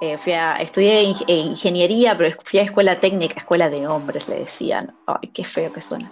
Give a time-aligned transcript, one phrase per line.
[0.00, 4.94] Eh, fui a, estudié ingeniería, pero fui a escuela técnica, escuela de hombres, le decían.
[5.06, 6.08] Ay, qué feo que suena.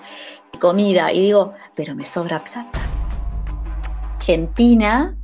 [0.60, 1.12] Comida.
[1.12, 2.80] Y digo, pero me sobra plata.
[4.16, 5.14] Argentina,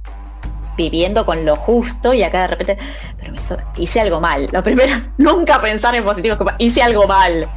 [0.76, 2.78] viviendo con lo justo, y acá de repente,
[3.18, 3.38] pero me
[3.82, 4.48] hice algo mal.
[4.52, 7.48] Lo primero, nunca pensar en positivo, hice algo mal.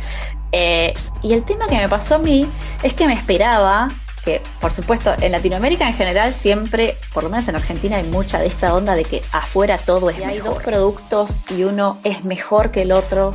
[0.51, 2.47] Eh, y el tema que me pasó a mí
[2.81, 3.89] es que me esperaba
[4.25, 8.39] que, por supuesto, en Latinoamérica en general siempre, por lo menos en Argentina, hay mucha
[8.39, 12.25] de esta onda de que afuera todo es y hay dos productos y uno es
[12.25, 13.31] mejor que el otro,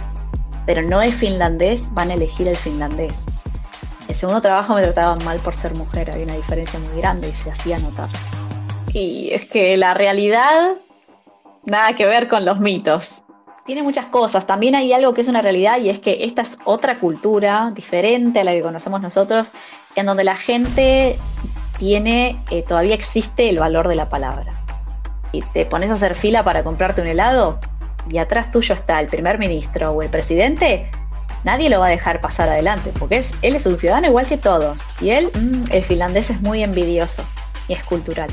[0.66, 3.24] pero no es finlandés, van a elegir el finlandés.
[4.08, 7.32] El segundo trabajo me trataban mal por ser mujer, había una diferencia muy grande y
[7.32, 8.08] se hacía notar.
[8.92, 10.72] Y es que la realidad,
[11.64, 13.22] nada que ver con los mitos
[13.64, 14.46] tiene muchas cosas.
[14.46, 18.40] También hay algo que es una realidad y es que esta es otra cultura diferente
[18.40, 19.52] a la que conocemos nosotros,
[19.96, 21.18] en donde la gente
[21.78, 24.52] tiene, eh, todavía existe el valor de la palabra.
[25.32, 27.58] Y te pones a hacer fila para comprarte un helado
[28.10, 30.90] y atrás tuyo está el primer ministro o el presidente,
[31.44, 34.36] nadie lo va a dejar pasar adelante, porque es, él es un ciudadano igual que
[34.36, 34.80] todos.
[35.00, 37.22] Y él, mm, el finlandés es muy envidioso
[37.68, 38.30] y es cultural.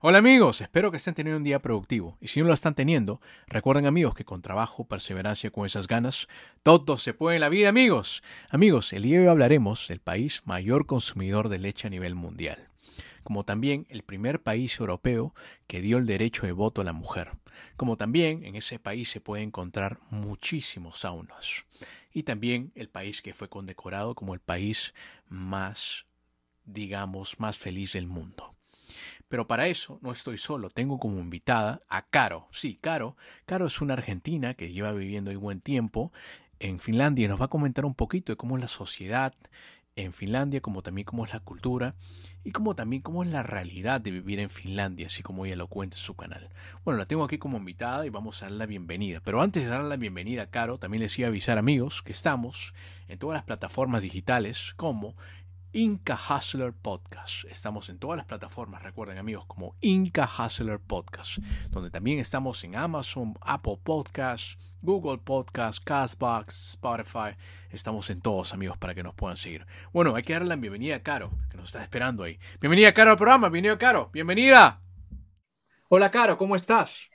[0.00, 2.18] Hola amigos, espero que estén teniendo un día productivo.
[2.20, 6.26] Y si no lo están teniendo, recuerden amigos que con trabajo, perseverancia, con esas ganas,
[6.64, 8.24] todo se puede en la vida amigos.
[8.50, 12.68] Amigos, el día de hoy hablaremos del país mayor consumidor de leche a nivel mundial,
[13.22, 15.34] como también el primer país europeo
[15.68, 17.30] que dio el derecho de voto a la mujer,
[17.76, 21.64] como también en ese país se puede encontrar muchísimos saunas,
[22.12, 24.94] y también el país que fue condecorado como el país
[25.28, 26.06] más,
[26.64, 28.53] digamos, más feliz del mundo.
[29.34, 32.46] Pero para eso no estoy solo, tengo como invitada a Caro.
[32.52, 33.16] Sí, Caro.
[33.46, 36.12] Caro es una argentina que lleva viviendo ahí buen tiempo
[36.60, 39.34] en Finlandia y nos va a comentar un poquito de cómo es la sociedad
[39.96, 41.96] en Finlandia, como también cómo es la cultura
[42.44, 45.66] y como también cómo es la realidad de vivir en Finlandia, así como ella lo
[45.66, 46.50] cuenta en su canal.
[46.84, 49.20] Bueno, la tengo aquí como invitada y vamos a dar la bienvenida.
[49.24, 52.12] Pero antes de dar la bienvenida a Caro, también les iba a avisar amigos que
[52.12, 52.72] estamos
[53.08, 55.16] en todas las plataformas digitales como
[55.74, 57.46] Inca Hustler Podcast.
[57.50, 61.38] Estamos en todas las plataformas, recuerden amigos, como Inca Hustler Podcast,
[61.70, 67.36] donde también estamos en Amazon, Apple Podcasts, Google Podcasts, Castbox, Spotify.
[67.70, 69.66] Estamos en todos, amigos, para que nos puedan seguir.
[69.92, 72.38] Bueno, hay que darle la bienvenida a Caro, que nos está esperando ahí.
[72.60, 73.48] Bienvenida, Caro, al programa.
[73.48, 74.10] Bienvenido, Caro.
[74.12, 74.80] Bienvenida.
[75.88, 77.10] Hola, Caro, ¿cómo estás?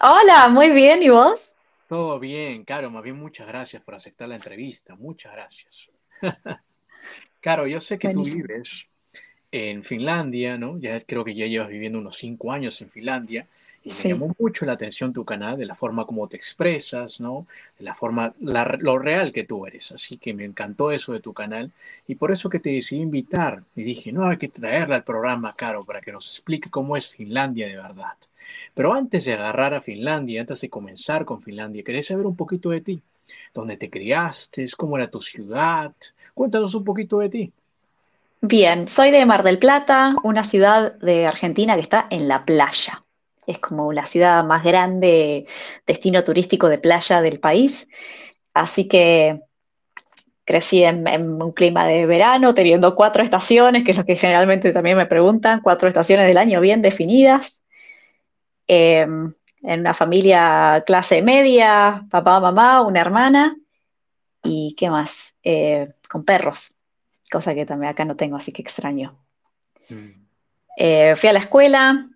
[0.00, 1.02] Hola, muy bien.
[1.02, 1.56] ¿Y vos?
[1.88, 2.92] Todo bien, Caro.
[2.92, 4.94] Más bien, muchas gracias por aceptar la entrevista.
[4.94, 5.90] Muchas gracias.
[7.44, 8.86] Claro, yo sé que tú vives
[9.52, 10.78] en Finlandia, ¿no?
[10.78, 13.46] Ya creo que ya llevas viviendo unos cinco años en Finlandia
[13.84, 17.46] y me llamó mucho la atención tu canal, de la forma como te expresas, ¿no?
[17.78, 19.92] De la forma, lo real que tú eres.
[19.92, 21.70] Así que me encantó eso de tu canal
[22.06, 23.62] y por eso que te decidí invitar.
[23.76, 27.08] Y dije, no, hay que traerla al programa, Caro, para que nos explique cómo es
[27.10, 28.16] Finlandia de verdad.
[28.72, 32.70] Pero antes de agarrar a Finlandia, antes de comenzar con Finlandia, quería saber un poquito
[32.70, 33.02] de ti.
[33.52, 34.66] ¿Dónde te criaste?
[34.76, 35.92] ¿Cómo era tu ciudad?
[36.34, 37.52] Cuéntanos un poquito de ti.
[38.40, 43.02] Bien, soy de Mar del Plata, una ciudad de Argentina que está en la playa.
[43.46, 45.46] Es como la ciudad más grande,
[45.86, 47.88] destino turístico de playa del país.
[48.52, 49.40] Así que
[50.44, 54.96] crecí en, un clima de verano, teniendo cuatro estaciones, que es lo que generalmente también
[54.96, 57.64] me preguntan, cuatro estaciones del año bien definidas.
[58.66, 59.32] Em,
[59.64, 63.56] en una familia clase media, papá, mamá, una hermana.
[64.42, 65.34] ¿Y qué más?
[65.42, 66.74] Eh, con perros,
[67.30, 69.16] cosa que también acá no tengo, así que extraño.
[69.88, 70.10] Mm.
[70.76, 72.10] Eh, fui a la escuela,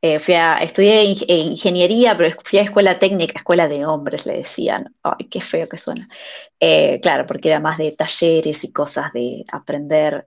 [0.00, 4.94] eh, fui a, estudié ingeniería, pero fui a escuela técnica, escuela de hombres, le decían.
[5.02, 6.08] Ay, qué feo que suena.
[7.02, 10.26] claro, porque era más de talleres y cosas de aprender,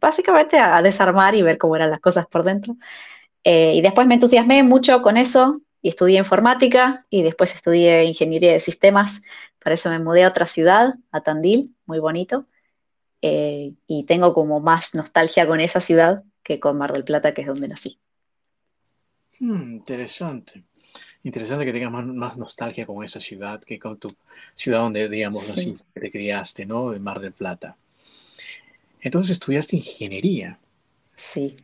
[0.00, 2.74] básicamente a desarmar y ver cómo eran las cosas por dentro.
[3.44, 8.60] Y después me entusiasmé mucho con eso y estudié informática y después estudié ingeniería de
[8.60, 9.22] sistemas
[9.62, 12.46] para eso me mudé a otra ciudad, a Tandil, muy bonito,
[13.20, 17.42] eh, y tengo como más nostalgia con esa ciudad que con Mar del Plata, que
[17.42, 17.98] es donde nací.
[19.38, 20.64] Hmm, interesante.
[21.22, 24.12] Interesante que tengas más, nostalgia con esa ciudad que con tu
[24.54, 26.90] ciudad donde, digamos así, te criaste, ¿no?
[26.90, 27.76] De Mar del Plata.
[29.00, 30.58] Entonces estudiaste ingeniería.
[31.16, 31.56] Sí.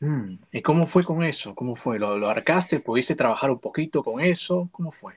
[0.00, 1.54] Hmm, ¿Y cómo fue con eso?
[1.54, 1.98] ¿Cómo fue?
[1.98, 2.80] ¿Lo, ¿Lo arcaste?
[2.80, 4.68] ¿Pudiste trabajar un poquito con eso?
[4.72, 5.14] ¿Cómo fue?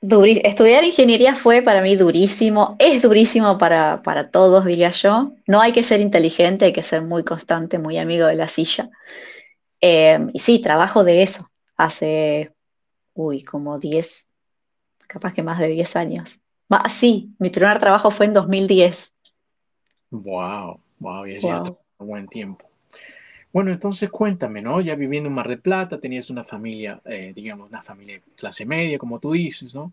[0.00, 5.32] estudiar ingeniería fue para mí durísimo, es durísimo para, todos, diría yo.
[5.46, 8.90] No hay que ser inteligente, hay que ser muy constante, muy amigo de la silla.
[9.80, 12.52] Eh, y sí, trabajo de eso hace,
[13.14, 14.26] uy, como 10,
[15.06, 16.40] capaz que más de 10 años.
[16.88, 19.12] sí, mi primer trabajo fue en 2010.
[20.10, 21.78] Wow, wow, ya wow.
[21.98, 22.71] un buen tiempo.
[23.52, 24.80] Bueno, entonces cuéntame, ¿no?
[24.80, 28.98] Ya viviendo en Mar del Plata, tenías una familia, eh, digamos, una familia clase media,
[28.98, 29.92] como tú dices, ¿no?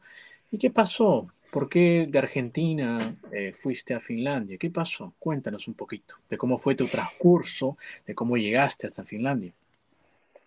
[0.50, 1.28] ¿Y qué pasó?
[1.52, 4.58] ¿Por qué de Argentina eh, fuiste a Finlandia?
[4.58, 5.14] ¿Qué pasó?
[5.20, 9.52] Cuéntanos un poquito de cómo fue tu transcurso, de cómo llegaste hasta Finlandia.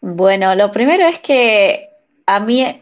[0.00, 1.90] Bueno, lo primero es que
[2.24, 2.80] a mí,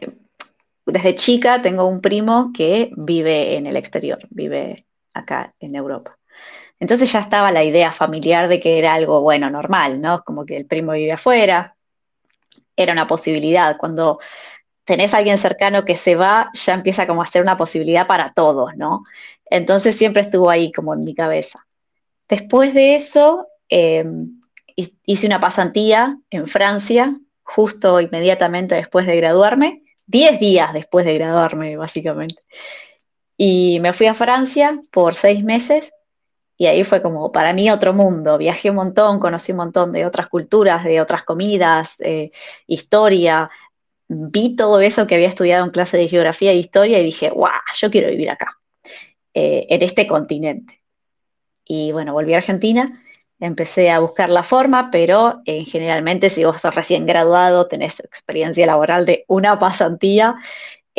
[0.86, 6.19] desde chica, tengo un primo que vive en el exterior, vive acá en Europa.
[6.80, 10.22] Entonces ya estaba la idea familiar de que era algo, bueno, normal, ¿no?
[10.24, 11.76] Como que el primo vive afuera,
[12.74, 13.76] era una posibilidad.
[13.76, 14.18] Cuando
[14.84, 18.32] tenés a alguien cercano que se va, ya empieza como a ser una posibilidad para
[18.32, 19.04] todos, ¿no?
[19.44, 21.66] Entonces siempre estuvo ahí como en mi cabeza.
[22.28, 24.40] Después de eso, em,
[25.04, 27.12] hice una pasantía en Francia,
[27.42, 32.42] justo inmediatamente después de graduarme, 10 días después de graduarme, básicamente.
[33.36, 35.92] Y me fui a Francia por seis meses
[36.60, 38.36] y ahí fue como para mí otro mundo.
[38.36, 42.32] Viajé un montón, conocí un montón de otras culturas, de otras comidas, eh,
[42.66, 43.48] historia.
[44.08, 47.50] Vi todo eso que había estudiado en clase de geografía e historia y dije, ¡guau!
[47.76, 48.58] Yo quiero vivir acá,
[49.32, 50.82] eh, en este continente.
[51.64, 52.92] Y bueno, volví a Argentina,
[53.38, 58.66] empecé a buscar la forma, pero eh, generalmente si vos sos recién graduado, tenés experiencia
[58.66, 60.36] laboral de una pasantía,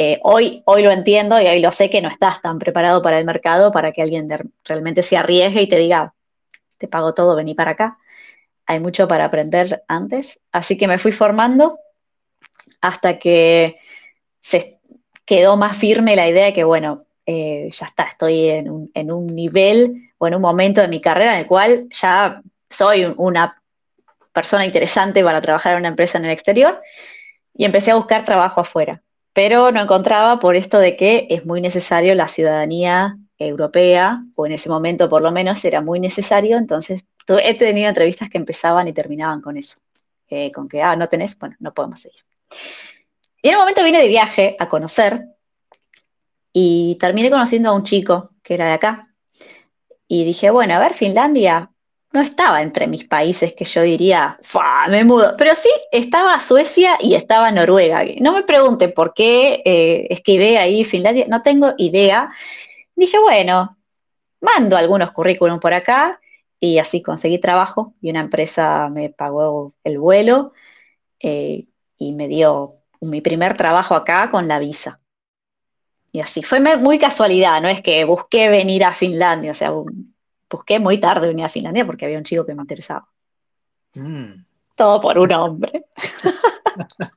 [0.04, 3.20] eh, hoy, hoy lo entiendo y hoy lo sé que no estás tan preparado para
[3.20, 4.28] el mercado para que alguien
[4.66, 6.16] realmente se arriesgue y te diga,
[6.80, 8.00] te pago todo, vení para acá.
[8.66, 11.78] Hay mucho para aprender antes, así que me fui formando
[12.82, 13.78] hasta que
[14.40, 14.80] se
[15.24, 19.12] quedó más firme la idea de que, bueno, eh, ya está, estoy en un, en
[19.12, 23.62] un nivel o en un momento de mi carrera en el cual ya soy una
[24.34, 26.82] persona interesante para trabajar en una empresa en el exterior
[27.54, 31.62] y empecé a buscar trabajo afuera pero no encontraba por esto de que es muy
[31.62, 37.06] necesario la ciudadanía europea, o en ese momento por lo menos era muy necesario, entonces
[37.44, 39.78] he tenido entrevistas que empezaban y terminaban con eso,
[40.30, 42.22] eh, con que, ah, no tenés, bueno, no podemos seguir.
[43.42, 45.26] Y en un momento vine de viaje a conocer
[46.54, 49.08] y terminé conociendo a un chico que era de acá.
[50.08, 51.71] Y dije, bueno, a ver, Finlandia,
[52.14, 54.38] no estaba entre mis países que yo diría,
[54.90, 58.04] me mudo, pero sí estaba Suecia y estaba Noruega.
[58.20, 62.32] No me pregunten por qué eh, escribí ahí Finlandia, no tengo idea.
[62.96, 63.78] Dije, bueno,
[64.42, 66.20] mando algunos currículum por acá
[66.60, 70.54] y así conseguí trabajo y una empresa me pagó el vuelo
[71.20, 71.68] eh,
[71.98, 75.00] y me dio mi primer trabajo acá con la visa.
[76.12, 79.72] Y así, fue muy casualidad, no es que busqué venir a Finlandia, o sea,
[80.52, 83.08] busqué muy tarde venir a Finlandia porque había un chico que me interesaba.
[83.96, 84.44] Mm.
[84.76, 85.86] Todo por un hombre.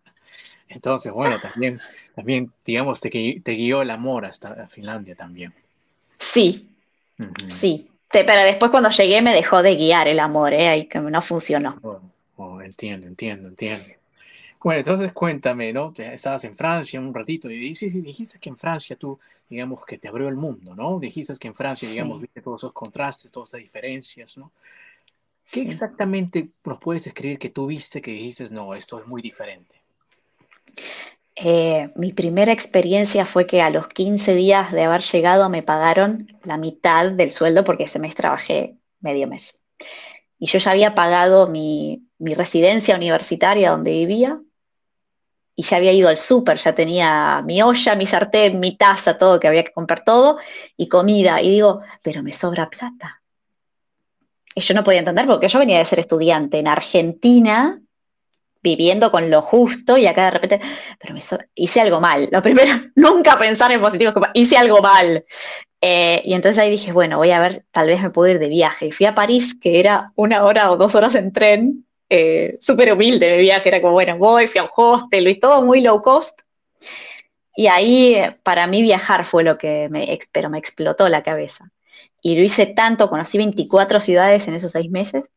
[0.68, 1.80] Entonces, bueno, también,
[2.14, 5.52] también digamos, te, te guió el amor hasta Finlandia también.
[6.18, 6.68] Sí,
[7.48, 7.90] sí.
[8.10, 10.78] pero después cuando llegué me dejó de guiar el amor, ¿eh?
[10.78, 11.78] Y que no funcionó.
[11.82, 12.00] Oh,
[12.36, 13.84] oh, entiendo, entiendo, entiendo.
[14.60, 15.92] Bueno, entonces cuéntame, ¿no?
[15.96, 20.28] Estabas en Francia un ratito y dijiste que en Francia tú digamos, que te abrió
[20.28, 20.98] el mundo, ¿no?
[20.98, 24.52] Dijiste que en Francia, digamos, viste todos esos contrastes, todas esas diferencias, ¿no?
[25.50, 29.76] ¿Qué exactamente nos puedes escribir que tú viste que dijiste, no, esto es muy diferente?
[31.36, 36.38] Eh, mi primera experiencia fue que a los 15 días de haber llegado me pagaron
[36.44, 39.60] la mitad del sueldo porque ese mes trabajé medio mes.
[40.38, 44.40] Y yo ya había pagado mi, mi residencia universitaria donde vivía,
[45.56, 49.38] y ya había ido al súper, ya tenía mi olla, mi sartén, mi taza, todo,
[49.38, 50.38] que había que comprar todo,
[50.76, 51.40] y comida.
[51.40, 53.22] Y digo, pero me sobra plata.
[54.54, 57.80] Y yo no podía entender porque yo venía de ser estudiante en Argentina,
[58.62, 60.60] viviendo con lo justo, y acá de repente,
[60.98, 61.20] pero me
[61.54, 62.28] hice algo mal.
[62.32, 65.24] Lo primero, nunca pensar en positivo, hice algo mal.
[65.80, 68.48] Eh, y entonces ahí dije, bueno, voy a ver, tal vez me puedo ir de
[68.48, 68.86] viaje.
[68.86, 72.92] Y fui a París, que era una hora o dos horas en tren, eh, súper
[72.92, 76.42] humilde mi viaje, era como, bueno, voy, a un hostel, y todo muy low cost.
[77.56, 81.72] Y ahí para mí viajar fue lo que me, pero me explotó la cabeza.
[82.22, 85.32] Y lo hice tanto, conocí 24 ciudades en esos seis meses,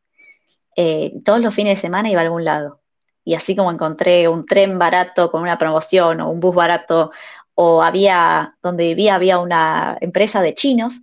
[0.76, 2.80] eh, todos los fines de semana iba a algún lado.
[3.24, 7.10] Y así como encontré un tren barato con una promoción o un bus barato,
[7.54, 11.02] o había, donde vivía había una empresa de chinos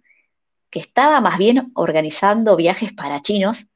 [0.69, 3.67] que estaba más bien organizando viajes para chinos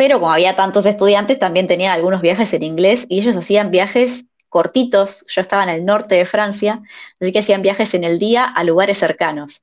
[0.00, 4.24] pero como había tantos estudiantes, también tenía algunos viajes en inglés y ellos hacían viajes
[4.48, 5.26] cortitos.
[5.28, 6.80] Yo estaba en el norte de Francia,
[7.20, 9.62] así que hacían viajes en el día a lugares cercanos.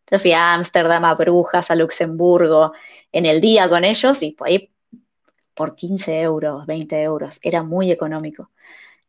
[0.00, 2.74] Entonces fui a Ámsterdam, a Brujas, a Luxemburgo,
[3.12, 4.70] en el día con ellos y por ahí
[5.54, 8.50] por 15 euros, 20 euros, era muy económico.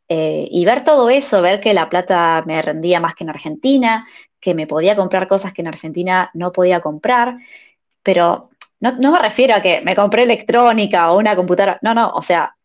[0.08, 4.08] Eh, y ver todo eso, ver que la plata me rendía más que en Argentina,
[4.40, 7.36] que me podía comprar cosas que en Argentina no podía comprar,
[8.02, 12.12] pero no, no me refiero a que me compré electrónica o una computadora, no, no,
[12.12, 12.56] o sea,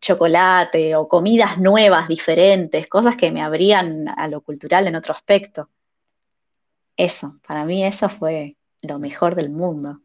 [0.00, 5.68] chocolate o comidas nuevas, diferentes, cosas que me abrían a lo cultural en otro aspecto.
[6.96, 10.00] Eso, para mí eso fue lo mejor del mundo.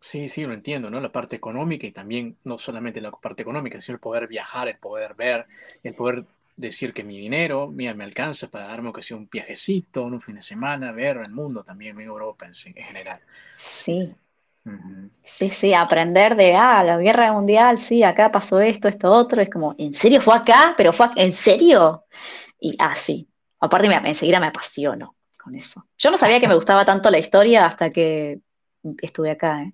[0.00, 1.00] Sí, sí, lo entiendo, ¿no?
[1.00, 4.76] La parte económica y también no solamente la parte económica, sino el poder viajar, el
[4.76, 5.46] poder ver,
[5.84, 6.24] el poder
[6.56, 10.42] decir que mi dinero, mira, me alcanza para darme ocasión un viajecito, un fin de
[10.42, 13.20] semana, ver el mundo también, en Europa en, general.
[13.56, 14.14] Sí.
[15.24, 19.50] Sí, sí, aprender de, ah, la guerra mundial, sí, acá pasó esto, esto, otro, es
[19.50, 20.74] como, ¿en serio fue acá?
[20.76, 22.04] ¿Pero fue en serio?
[22.60, 23.28] Y así.
[23.58, 25.86] Ah, Aparte, me, enseguida me apasiono con eso.
[25.98, 28.40] Yo no sabía que me gustaba tanto la historia hasta que
[29.00, 29.72] estuve acá, ¿eh?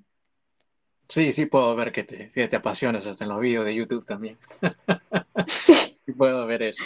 [1.08, 4.36] Sí, sí puedo ver que te, te apasionas hasta en los vídeos de YouTube también.
[5.46, 5.96] sí.
[6.16, 6.84] puedo ver eso.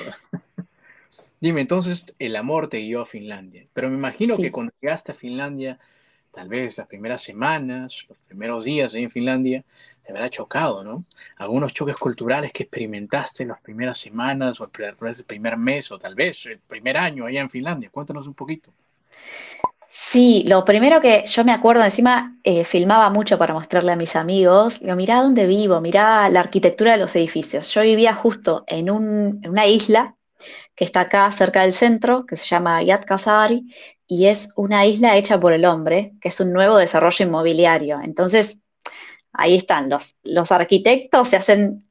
[1.41, 5.15] Dime, entonces el amor te guió a Finlandia, pero me imagino que cuando llegaste a
[5.17, 5.81] Finlandia,
[6.31, 9.65] tal vez las primeras semanas, los primeros días ahí en Finlandia,
[10.05, 11.05] te habrá chocado, ¿no?
[11.37, 16.15] Algunos choques culturales que experimentaste en las primeras semanas o el primer mes o tal
[16.15, 17.91] vez el primer año allá en Finlandia.
[17.91, 18.73] Cuéntanos un poquito.
[19.95, 24.17] Sí, lo primero que yo me acuerdo, encima eh, filmaba mucho para mostrarle a mis
[24.17, 27.73] amigos, digo, mirá dónde vivo, mirá la arquitectura de los edificios.
[27.75, 30.17] Yo vivía justo en, una isla
[30.75, 33.67] que está acá cerca del centro, que se llama Yatkasari,
[34.07, 38.01] y es una isla hecha por el hombre, que es un nuevo desarrollo inmobiliario.
[38.03, 38.59] Entonces,
[39.35, 41.87] ahí están, los, arquitectos se hacen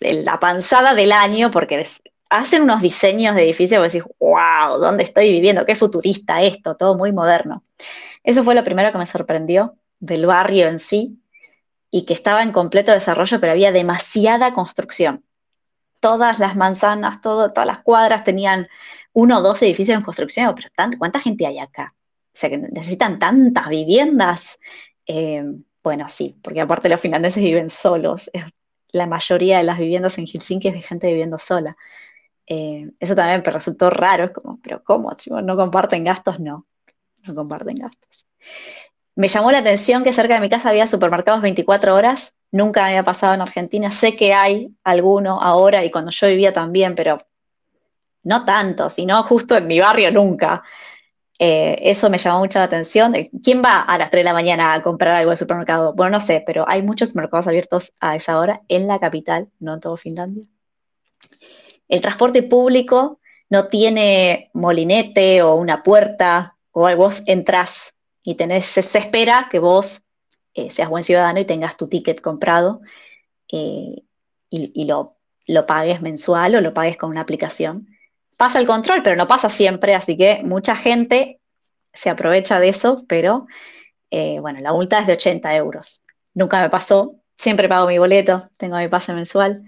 [0.00, 1.86] la panzada del año porque
[2.32, 5.66] hacen unos diseños de edificios que decís, wow, ¿dónde estoy viviendo?
[5.66, 7.62] Qué futurista esto, todo muy moderno.
[8.24, 11.18] Eso fue lo primero que me sorprendió del barrio en sí
[11.90, 15.24] y que estaba en completo desarrollo, pero había demasiada construcción.
[16.00, 18.66] Todas las manzanas, todas las cuadras tenían
[19.12, 21.94] uno o dos edificios en construcción, pero ¿cuánta gente hay acá?
[22.28, 24.58] O sea, que necesitan tantas viviendas.
[25.06, 25.44] Eh,
[25.84, 28.30] bueno, sí, porque aparte los finlandeses viven solos.
[28.88, 31.76] La mayoría de las viviendas en Helsinki es de gente viviendo sola.
[32.46, 35.14] Eh, eso también me resultó raro, es como, pero ¿cómo?
[35.42, 36.40] ¿No comparten gastos?
[36.40, 36.66] No,
[37.26, 38.26] no comparten gastos.
[39.14, 43.04] Me llamó la atención que cerca de mi casa había supermercados 24 horas, nunca había
[43.04, 47.26] pasado en Argentina, sé que hay alguno ahora y cuando yo vivía también, pero
[48.24, 50.62] no tanto, sino justo en mi barrio nunca.
[51.38, 53.14] Eh, eso me llamó mucho la atención.
[53.42, 55.92] ¿Quién va a las 3 de la mañana a comprar algo del supermercado?
[55.94, 59.74] Bueno, no sé, pero hay muchos mercados abiertos a esa hora en la capital, no
[59.74, 60.46] en todo Finlandia.
[61.92, 63.20] El transporte público
[63.50, 70.00] no tiene molinete o una puerta, o vos entras y se, espera que vos
[70.54, 72.80] eh, seas buen ciudadano y tengas tu ticket comprado
[73.52, 74.04] eh,
[74.48, 75.18] y, lo,
[75.66, 77.88] pagues mensual o lo pagues con una aplicación.
[78.38, 81.40] Pasa el control, pero no pasa siempre, así que mucha gente
[81.92, 83.46] se aprovecha de eso, pero
[84.10, 86.02] eh, bueno, la multa es de 80 euros.
[86.32, 89.64] Nunca me pasó, siempre pago mi boleto, tengo mi pase mensual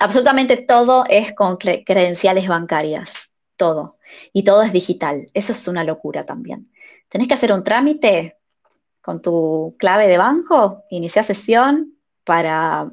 [0.00, 3.14] absolutamente todo es con credenciales bancarias,
[3.56, 3.98] todo.
[4.32, 5.30] Y todo es digital.
[5.34, 6.72] Eso es una locura también.
[7.08, 8.38] Tenés que hacer un trámite
[9.00, 12.90] con tu clave de banco, iniciar sesión para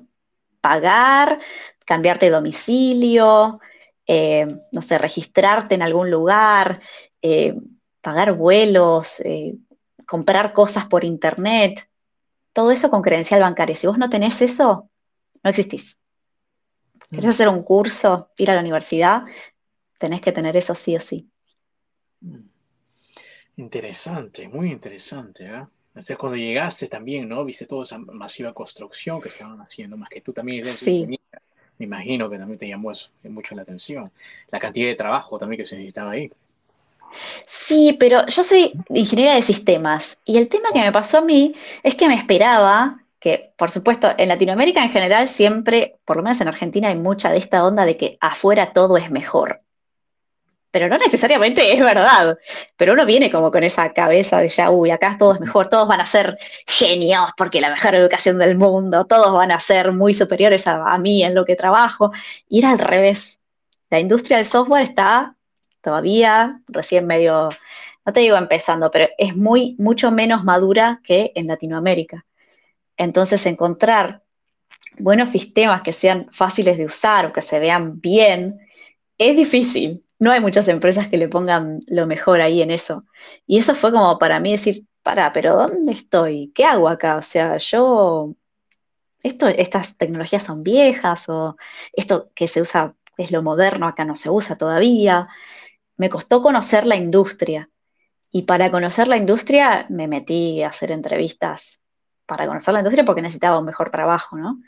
[0.61, 1.39] pagar,
[1.85, 3.59] cambiarte de domicilio,
[4.05, 6.81] eh, no sé, registrarte en algún lugar,
[7.21, 7.55] eh,
[8.01, 9.55] pagar vuelos, eh,
[10.05, 11.89] comprar cosas por internet,
[12.53, 13.75] todo eso con credencial bancaria.
[13.75, 14.89] Si vos no tenés eso,
[15.43, 15.97] no existís.
[17.09, 17.29] ¿Querés mm.
[17.29, 19.23] hacer un curso, ir a la universidad?
[19.97, 21.29] Tenés que tener eso sí o sí.
[22.21, 22.47] Mm.
[23.57, 25.45] Interesante, muy interesante.
[25.45, 25.65] ¿eh?
[25.89, 27.43] Entonces, cuando llegaste también, ¿no?
[27.43, 30.63] Viste toda esa masiva construcción que estaban haciendo, más que tú también.
[30.63, 31.07] Sí.
[31.79, 32.91] Me imagino que también te llamó
[33.23, 34.11] mucho la atención.
[34.49, 36.31] La cantidad de trabajo también que se necesitaba ahí.
[37.45, 41.55] Sí, pero yo soy ingeniera de sistemas y el tema que me pasó a mí
[41.83, 46.39] es que me esperaba que por supuesto en Latinoamérica en general siempre, por lo menos
[46.41, 49.61] en Argentina, hay mucha de esta onda de que afuera todo es mejor.
[50.69, 52.37] Pero no necesariamente es verdad.
[52.75, 55.87] Pero uno viene como con esa cabeza de ya, uy, acá todo es mejor, todos
[55.87, 60.13] van a ser genios porque la mejor educación del mundo, todos van a ser muy
[60.13, 62.11] superiores a, mí en lo que trabajo.
[62.47, 63.39] Y era al revés.
[63.89, 65.35] La industria del software está
[65.81, 67.49] todavía recién medio,
[68.05, 72.25] no te digo empezando, pero es muy, mucho menos madura que en Latinoamérica.
[72.97, 74.23] Entonces, encontrar
[74.97, 78.59] buenos sistemas que sean fáciles de usar o que se vean bien
[79.17, 80.03] es difícil.
[80.19, 83.05] No hay muchas empresas que le pongan lo mejor ahí en eso.
[83.45, 86.51] Y eso fue como para mí decir, para, pero ¿dónde estoy?
[86.55, 87.17] ¿Qué hago acá?
[87.17, 88.33] O sea, yo,
[89.23, 91.55] esto, estas tecnologías son viejas o
[91.93, 95.27] esto que se usa es lo moderno, acá no se usa todavía.
[95.97, 97.69] Me costó conocer la industria.
[98.31, 101.79] Y para conocer la industria me metí a hacer entrevistas
[102.27, 104.61] para conocer la industria porque necesitaba un mejor trabajo, ¿no?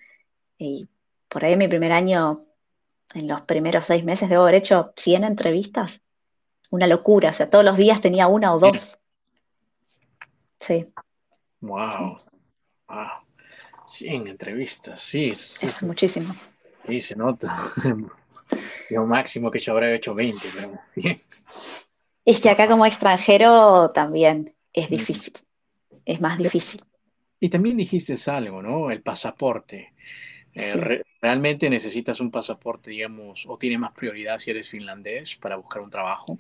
[0.58, 0.90] Y
[1.28, 2.46] por ahí mi primer año,
[3.14, 6.02] en los primeros seis meses, debo haber hecho 100 entrevistas.
[6.72, 8.98] Una locura, o sea, todos los días tenía una o dos.
[10.60, 10.88] Sí.
[11.62, 12.20] Wow.
[12.88, 13.08] Wow.
[13.88, 15.30] 100 entrevistas, sí.
[15.32, 16.34] Es muchísimo.
[16.88, 17.54] Sí, se nota.
[18.90, 20.80] Yo máximo que yo habría hecho 20, pero
[22.26, 25.34] Es que acá como extranjero también es difícil.
[26.06, 26.82] Es más difícil.
[27.40, 28.92] Y también dijiste algo, ¿no?
[28.92, 29.94] El pasaporte.
[30.54, 35.82] Eh, ¿Realmente necesitas un pasaporte, digamos, o tiene más prioridad si eres finlandés para buscar
[35.82, 36.38] un trabajo?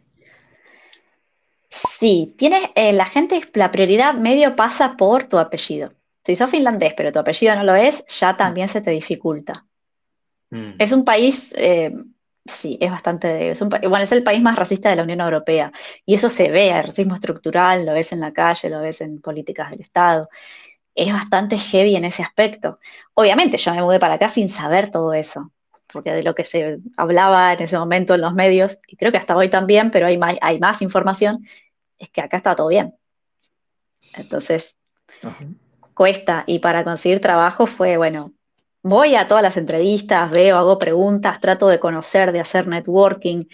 [1.69, 5.93] Sí, tienes, eh, la gente, la prioridad medio pasa por tu apellido.
[6.23, 9.65] Si sos finlandés, pero tu apellido no lo es, ya también se te dificulta.
[10.49, 10.71] Mm.
[10.79, 11.93] Es un país, eh,
[12.45, 15.71] sí, es bastante, es bueno, es el país más racista de la Unión Europea.
[16.05, 19.21] Y eso se ve, el racismo estructural, lo ves en la calle, lo ves en
[19.21, 20.29] políticas del Estado.
[20.99, 22.77] Es bastante heavy en ese aspecto.
[23.13, 25.49] Obviamente, yo me mudé para acá sin saber todo eso,
[25.87, 29.17] porque de lo que se hablaba en ese momento en los medios, y creo que
[29.17, 31.47] hasta hoy también, pero hay más, hay más información,
[31.97, 32.95] es que acá está todo bien.
[34.13, 34.75] Entonces,
[35.93, 36.43] cuesta.
[36.47, 38.33] Y para conseguir trabajo fue, bueno,
[38.83, 43.45] voy a todas las entrevistas, veo, hago preguntas, trato de conocer, de hacer networking.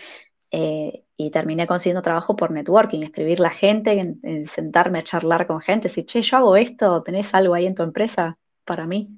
[0.50, 4.16] Eh, y terminé consiguiendo trabajo por networking, escribir la gente,
[4.48, 7.84] sentarme a charlar con gente, decir, che, yo hago esto, ¿tenés algo ahí en tu
[7.84, 9.10] empresa para mí?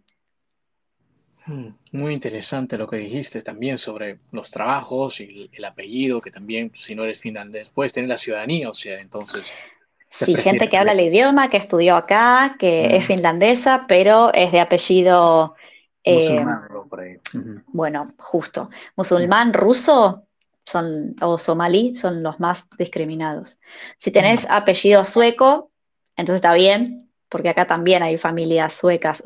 [1.45, 6.71] Hmm, muy interesante lo que dijiste también sobre los trabajos y el apellido, que también
[6.75, 9.51] si no eres finlandés puedes tener la ciudadanía, o sea, entonces...
[10.09, 13.07] Sí, gente que habla el idioma, que estudió acá, que es hmm.
[13.07, 15.55] finlandesa, pero es de apellido
[16.05, 16.67] Musulmán,
[17.03, 17.19] eh,
[17.67, 18.69] Bueno, justo.
[18.95, 20.26] Musulmán, ruso
[20.67, 23.57] son, o somalí son los más discriminados.
[23.97, 25.71] Si tenés apellido sueco,
[26.15, 29.23] entonces está bien, porque acá también hay familias suecas.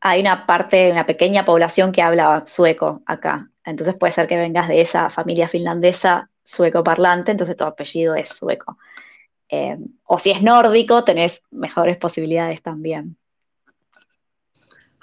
[0.00, 3.50] hay una parte, una pequeña población que habla sueco acá.
[3.64, 8.28] Entonces puede ser que vengas de esa familia finlandesa sueco parlante, entonces tu apellido es
[8.28, 8.78] sueco.
[9.48, 13.16] Eh, o si es nórdico, tenés mejores posibilidades también.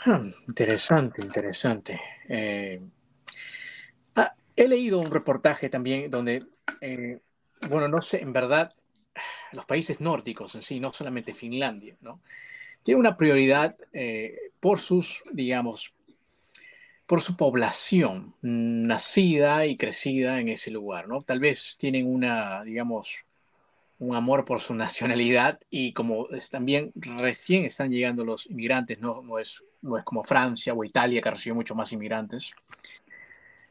[0.05, 1.99] Ah, interesante, interesante.
[2.27, 2.81] Eh,
[4.59, 6.45] he leído un reportaje también donde,
[6.81, 7.21] eh,
[7.69, 8.75] bueno, no sé, en verdad,
[9.53, 12.19] los países nórdicos en sí, no solamente Finlandia, ¿no?
[12.83, 15.93] Tienen una prioridad eh, por sus, digamos,
[17.05, 21.21] por su población nacida y crecida en ese lugar, ¿no?
[21.21, 23.23] Tal vez tienen una, digamos,
[23.99, 29.21] un amor por su nacionalidad y como es, también recién están llegando los inmigrantes, no,
[29.21, 32.53] no, es, no es como Francia o Italia que recibe mucho más inmigrantes.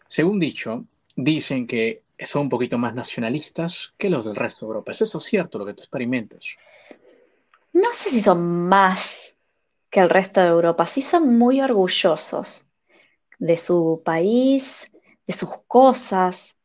[0.09, 4.93] Según dicho, dicen que son un poquito más nacionalistas que los del resto de Europa.
[4.93, 6.45] ¿Es eso cierto lo que tú experimentas?
[7.73, 9.37] No sé si son más
[9.91, 12.67] que el resto de Europa, sí son muy orgullosos
[13.39, 14.91] de su país,
[15.27, 16.57] de sus cosas,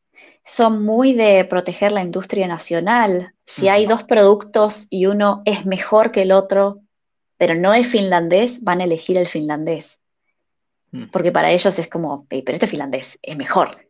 [0.42, 3.34] son muy de proteger la industria nacional.
[3.46, 6.80] Si hay dos productos y uno es mejor que el otro,
[7.36, 10.00] pero no es finlandés, van a elegir el finlandés.
[10.94, 11.06] Mm.
[11.10, 13.88] Porque para ellos es como, pero este finlandés es mejor.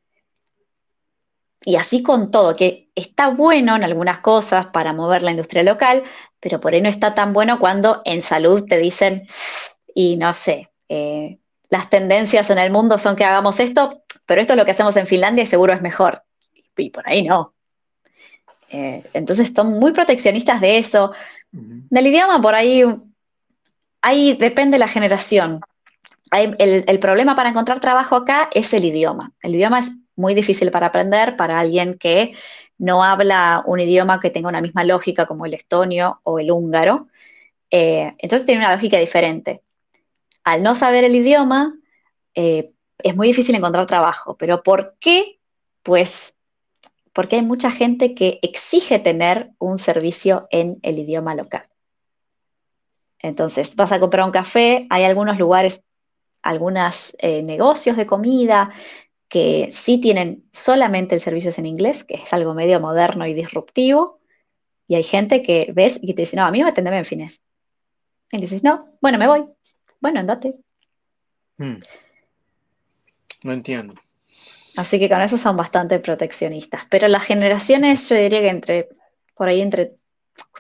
[1.61, 6.03] Y así con todo, que está bueno en algunas cosas para mover la industria local,
[6.41, 9.27] pero por ahí no está tan bueno cuando en salud te dicen,
[9.95, 11.39] y no sé, eh,
[11.69, 14.97] las tendencias en el mundo son que hagamos esto, pero esto es lo que hacemos
[14.97, 16.23] en Finlandia y seguro es mejor
[16.83, 17.53] y por ahí no.
[18.71, 21.13] Eh, entonces son muy proteccionistas de eso.
[21.53, 22.83] Del idioma, por ahí,
[24.01, 25.61] ahí depende la generación.
[26.43, 29.33] El, problema para encontrar trabajo acá es el idioma.
[29.43, 32.33] El idioma es muy difícil para aprender para alguien que
[32.79, 37.09] no habla un idioma que tenga una misma lógica como el estonio o el húngaro.
[37.71, 39.63] Eh, entonces tiene una lógica diferente.
[40.45, 41.75] Al no saber el idioma,
[42.35, 44.37] eh, es muy difícil encontrar trabajo.
[44.37, 45.39] Pero ¿por qué?
[45.83, 46.37] Pues
[47.13, 51.65] porque hay mucha gente que exige tener un servicio en el idioma local.
[53.21, 55.83] Entonces, vas a comprar un café, hay algunos lugares,
[56.45, 58.73] algunos eh, negocios de comida
[59.29, 64.21] que sí tienen solamente el servicio en inglés, que es algo medio moderno y disruptivo,
[64.87, 67.43] y hay gente que ves y te dice, no, a mí me atendeme en fines.
[68.31, 69.45] Y dices, no, bueno, me voy.
[70.01, 70.55] Bueno, andate.
[71.57, 71.79] Hmm.
[73.43, 73.95] No entiendo.
[74.77, 76.83] Así que con eso son bastante proteccionistas.
[76.91, 78.89] Pero las generaciones, yo diría que entre,
[79.35, 79.95] por ahí entre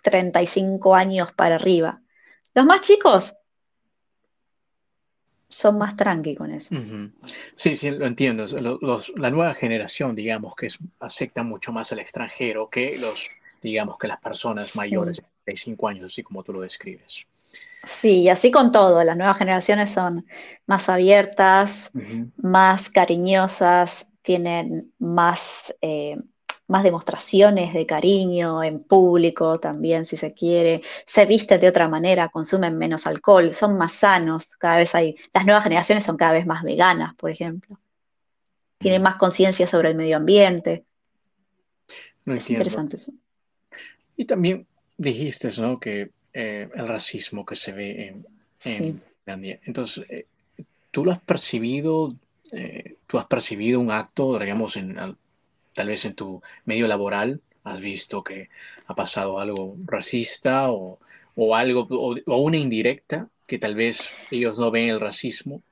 [0.02, 2.00] 35 años para arriba.
[2.54, 3.34] Los más chicos
[5.54, 6.74] son más tranqui con eso.
[7.54, 8.44] Sí, sí, lo entiendo.
[9.16, 10.68] la nueva generación, digamos, que
[11.00, 13.28] acepta mucho más al extranjero que los
[13.64, 17.26] digamos, que las personas mayores de 35 años, así como tú lo describes.
[17.82, 19.02] Sí, así con todo.
[19.02, 20.26] Las nuevas generaciones son
[20.66, 21.90] más abiertas,
[22.36, 26.18] más cariñosas, tienen más, eh,
[26.66, 30.82] más demostraciones de cariño en público también, si se quiere.
[31.06, 34.56] Se visten de otra manera, consumen menos alcohol, son más sanos.
[34.56, 35.16] Cada vez hay.
[35.32, 37.78] Las nuevas generaciones son cada vez más veganas, por ejemplo.
[38.78, 40.84] Tienen más conciencia sobre el medio ambiente.
[42.26, 43.12] es interesante eso.
[44.16, 45.78] Y también dijiste, ¿no?
[45.78, 49.60] Que eh, el racismo que se ve en, Finlandia.
[49.64, 50.26] Entonces, eh,
[50.90, 52.14] ¿tú lo has percibido?
[52.52, 54.96] Eh, ¿Tú has percibido un acto, digamos, en,
[55.74, 57.40] tal vez en tu medio laboral?
[57.64, 58.50] ¿Has visto que
[58.86, 60.98] ha pasado algo racista o,
[61.54, 63.98] algo, o, una indirecta que tal vez
[64.30, 65.62] ellos no ven el racismo?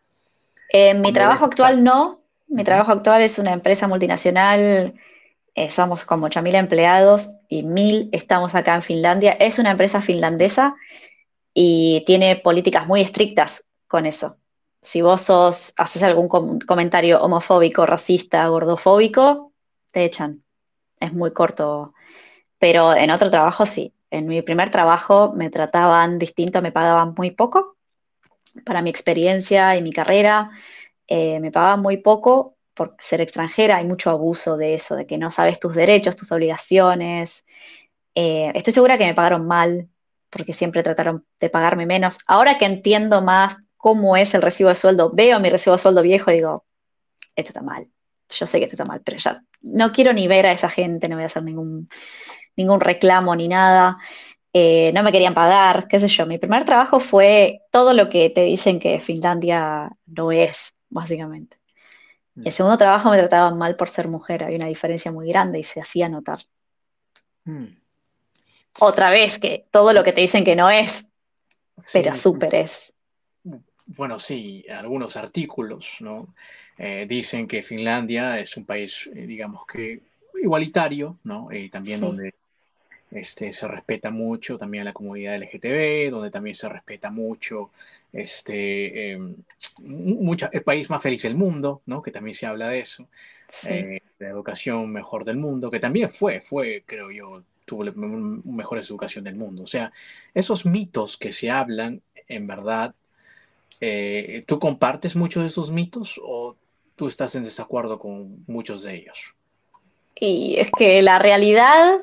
[0.69, 2.23] En mi trabajo actual no.
[2.49, 4.95] Mi trabajo actual es una empresa multinacional
[5.55, 9.33] eh, somos como 8.000 empleados y 1.000 estamos acá en Finlandia.
[9.33, 10.75] Es una empresa finlandesa
[11.53, 14.39] y tiene políticas muy estrictas con eso.
[14.81, 19.52] Si vos sos, haces algún comentario homofóbico, racista, gordofóbico,
[19.93, 20.43] te echan.
[21.01, 21.95] Es muy corto.
[22.59, 23.93] Pero en otro trabajo sí.
[24.11, 27.77] En mi primer trabajo me trataban distinto, me pagaban muy poco
[28.65, 30.51] para mi experiencia y mi carrera.
[31.07, 35.19] Eh, me pagaban muy poco por ser extranjera, hay mucho abuso de eso, de que
[35.19, 37.45] no sabes tus derechos, tus obligaciones.
[38.15, 39.89] Eh, estoy segura que me pagaron mal,
[40.31, 42.19] porque siempre trataron de pagarme menos.
[42.27, 46.03] Ahora que entiendo más cómo es el recibo de sueldo, veo mi recibo de sueldo
[46.03, 46.65] viejo y digo,
[47.37, 47.92] esto está mal.
[48.33, 51.09] Yo sé que esto está mal, pero ya no quiero ni ver a esa gente,
[51.09, 51.89] no voy a hacer ningún,
[52.57, 53.99] ningún reclamo ni nada.
[54.53, 56.27] Eh, no me querían pagar, qué sé yo.
[56.27, 61.59] Mi primer trabajo fue todo lo que te dicen que Finlandia no es, básicamente.
[62.35, 65.59] Y el segundo trabajo me trataban mal por ser mujer, había una diferencia muy grande
[65.59, 66.41] y se hacía notar.
[67.45, 67.77] Hmm.
[68.79, 71.07] Otra vez que todo lo que te dicen que no es,
[71.93, 72.92] pero súper es.
[73.87, 76.35] Bueno, sí, algunos artículos ¿no?
[76.79, 80.01] Eh, dicen que Finlandia es un país, eh, digamos que
[80.41, 81.49] igualitario, ¿no?
[81.53, 82.35] Y también donde
[83.13, 87.71] este, se respeta mucho también a la comunidad LGTB, donde también se respeta mucho
[88.13, 89.37] este, em,
[90.53, 92.03] el país más feliz del mundo, ¿no?
[92.03, 93.07] que también se habla de eso,
[93.67, 98.79] eh, la educación mejor del mundo, que también fue, fue, creo yo, tuvo la mejor
[98.79, 99.63] educación del mundo.
[99.63, 99.93] O sea,
[100.35, 102.95] esos mitos que se hablan, en verdad,
[103.85, 106.57] eh, ¿tú compartes muchos de esos mitos o
[106.95, 109.35] tú estás en desacuerdo con muchos de ellos?
[110.15, 112.01] Y es que la realidad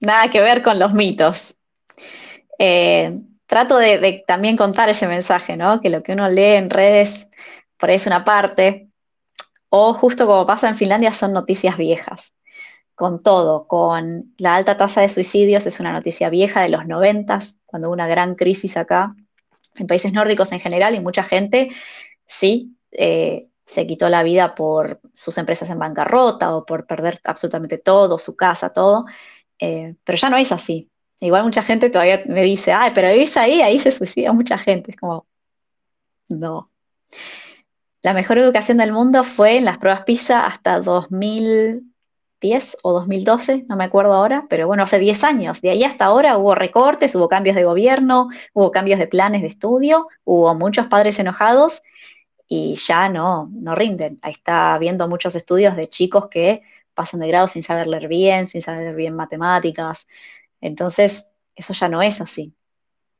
[0.00, 1.58] nada que ver con los mitos.
[2.58, 5.82] Eh, trato de, también contar ese mensaje, ¿no?
[5.82, 7.28] Que lo que uno lee en redes
[7.76, 8.88] por ahí es una parte,
[9.68, 12.32] o justo como pasa en Finlandia son noticias viejas,
[12.94, 17.58] con todo, con la alta tasa de suicidios, es una noticia vieja de los noventas,
[17.66, 19.14] cuando hubo una gran crisis acá,
[19.78, 21.70] en países nórdicos en general, y mucha gente
[22.26, 27.78] sí eh, se quitó la vida por sus empresas en bancarrota o por perder absolutamente
[27.78, 29.06] todo, su casa, todo.
[29.58, 30.90] Eh, pero ya no es así.
[31.20, 34.92] Igual mucha gente todavía me dice, ay, pero es ahí, ahí se suicida mucha gente.
[34.92, 35.26] Es como,
[36.28, 36.70] no.
[38.02, 40.80] La mejor educación del mundo fue en las pruebas PISA hasta
[42.40, 45.60] 2010 o 2012, no me acuerdo ahora, pero bueno, hace 10 años.
[45.60, 49.48] De ahí hasta ahora hubo recortes, hubo cambios de gobierno, hubo cambios de planes de
[49.48, 51.82] estudio, hubo muchos padres enojados
[52.46, 54.18] y ya no, no rinden.
[54.22, 56.62] Ahí está habiendo muchos estudios de chicos que
[56.94, 60.06] pasan de grado sin saber leer bien, sin saber bien matemáticas.
[60.60, 62.54] Entonces, eso ya no es así.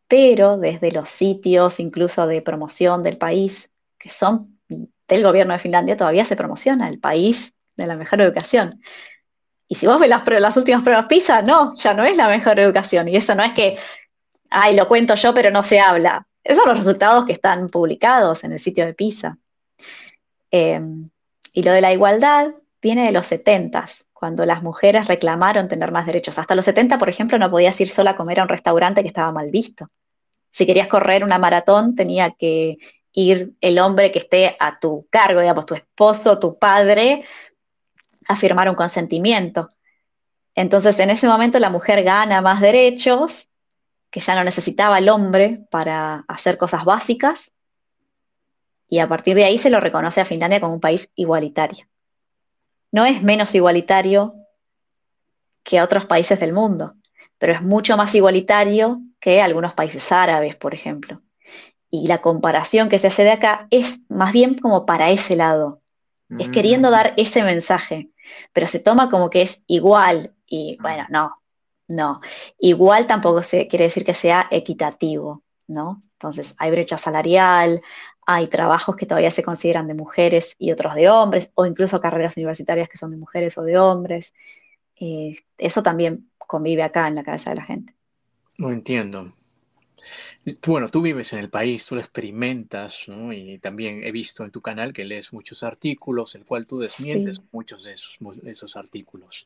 [0.09, 4.61] Pero desde los sitios, incluso de promoción del país, que son
[5.09, 8.81] del gobierno de Finlandia, todavía se promociona el país de la mejor educación.
[9.69, 12.59] Y si vos ves las, las últimas pruebas PISA, no, ya no es la mejor
[12.61, 13.09] educación.
[13.09, 13.77] Y eso no es que,
[14.51, 16.27] ay, lo cuento yo, pero no se habla.
[16.45, 19.39] Esos son los resultados que están publicados en el sitio de PISA.
[20.51, 21.11] Em,
[21.53, 26.07] y lo de la igualdad, viene de los 70, cuando las mujeres reclamaron tener más
[26.07, 26.39] derechos.
[26.39, 29.09] Hasta los 70, por ejemplo, no podías ir sola a comer a un restaurante que
[29.09, 29.89] estaba mal visto.
[30.53, 32.79] Si querías correr una maratón, tenía que
[33.13, 37.25] ir el hombre que esté a tu cargo, digamos, tu esposo, tu padre,
[38.29, 39.71] a firmar un consentimiento.
[40.55, 43.51] Entonces, en ese momento la mujer gana más derechos,
[44.11, 47.53] que ya no necesitaba el hombre para hacer cosas básicas,
[48.89, 51.87] y a partir de ahí se lo reconoce a Finlandia como un país igualitario
[52.97, 54.33] no es menos igualitario
[55.63, 56.95] que otros países del mundo,
[57.37, 61.21] pero es mucho más igualitario que algunos países árabes, por ejemplo.
[61.91, 65.83] Y la comparación que se hace de acá es más bien como para ese lado,
[66.39, 66.93] es queriendo mm.
[66.93, 68.09] dar ese mensaje,
[68.53, 71.37] pero se toma como que es igual y bueno, no,
[71.89, 72.21] No.
[72.59, 76.03] Igual tampoco se, quiere decir que sea equitativo, ¿no?
[76.15, 77.81] Entonces, hay brecha salarial,
[78.27, 82.37] hay trabajos que todavía se consideran de mujeres y otros de hombres, o incluso carreras
[82.37, 84.35] universitarias que son de mujeres o de hombres.
[84.99, 87.95] Eh, eso también convive acá en la cabeza de la gente.
[88.59, 89.33] No entiendo.
[90.65, 93.33] Bueno, tú vives en el país, tú lo experimentas, ¿no?
[93.33, 97.43] Y también he visto en tu canal que lees muchos artículos, el cual tú desmientes
[97.51, 99.45] muchos de esos, esos artículos.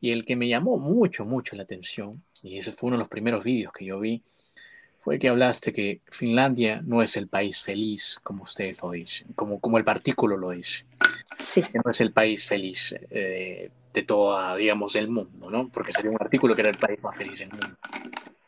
[0.00, 3.08] Y el que me llamó mucho, mucho la atención, y ese fue uno de los
[3.08, 4.22] primeros vídeos que yo vi,
[5.02, 9.60] fue que hablaste que Finlandia no es el país feliz, como ustedes lo dicen, como,
[9.60, 10.86] como el artículo lo dice.
[11.52, 11.62] Sí.
[11.62, 15.68] Que no es el país feliz eh, de toda, digamos, el mundo, ¿no?
[15.68, 17.76] Porque sería un artículo que era el país más feliz del mundo.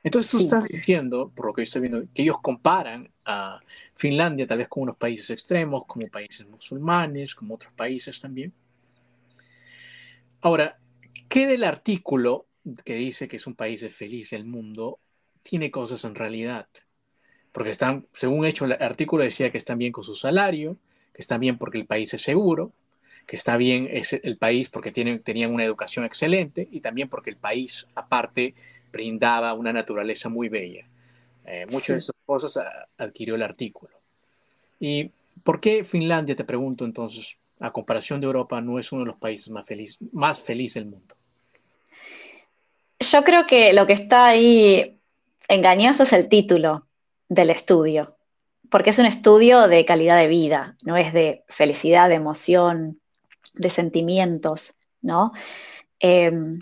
[0.04, 3.60] Entonces tú estás diciendo, por lo que estoy viendo, que ellos comparan a
[3.94, 8.52] Finlandia tal vez con unos países extremos, como países musulmanes, como otros países también.
[10.40, 10.76] Ahora,
[11.28, 12.46] ¿qué del artículo
[12.84, 14.98] que dice que es un país feliz del mundo
[15.44, 16.66] tiene cosas en realidad?
[17.52, 20.78] Porque están, según hecho, el artículo decía que están bien con su salario,
[21.12, 22.72] que están bien porque el país es seguro,
[23.26, 27.30] que está bien es el país porque tienen, tenían una educación excelente y también porque
[27.30, 28.54] el país, aparte,
[28.92, 30.87] brindaba una naturaleza muy bella.
[31.44, 32.64] Eh, muchas de esas cosas
[32.98, 33.92] adquirió el artículo.
[34.78, 35.11] ¿Y
[35.42, 39.16] por qué Finlandia, te pregunto entonces, a comparación de Europa, no es uno de los
[39.16, 41.14] países más felices más feliz del mundo?
[43.00, 45.00] Yo creo que lo que está ahí
[45.48, 46.87] engañoso es el título
[47.28, 48.16] del estudio,
[48.70, 53.00] porque es un estudio de calidad de vida, no es de felicidad, de emoción,
[53.55, 55.33] de sentimientos, ¿no?
[55.98, 56.59] Em,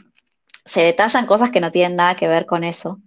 [0.71, 3.01] se detallan cosas que no tienen nada que ver con eso,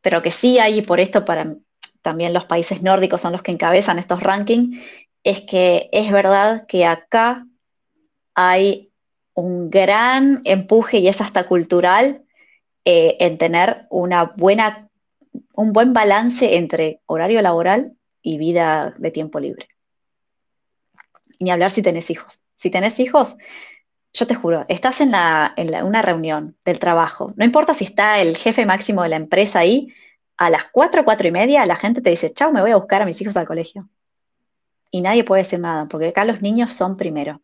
[0.00, 1.54] pero que sí hay, y por esto para
[2.00, 4.78] también los países nórdicos son los que encabezan estos rankings,
[5.22, 7.46] es que es verdad que acá
[8.34, 8.90] hay
[9.34, 12.22] un gran empuje y es hasta cultural
[12.86, 14.88] eh, en tener una buena,
[15.52, 19.68] un buen balance entre horario laboral y vida de tiempo libre.
[21.38, 22.40] ni hablar si tenés hijos.
[22.56, 23.36] Si tenés hijos,
[24.18, 28.66] yo te juro, estás en, una reunión del trabajo, no importa si está el jefe
[28.66, 29.94] máximo de la empresa ahí,
[30.36, 33.02] a las cuatro, cuatro y media la gente te dice, chao, me voy a buscar
[33.02, 33.88] a mis hijos al colegio.
[34.90, 37.42] Y nadie puede decir nada, porque acá los niños son primero.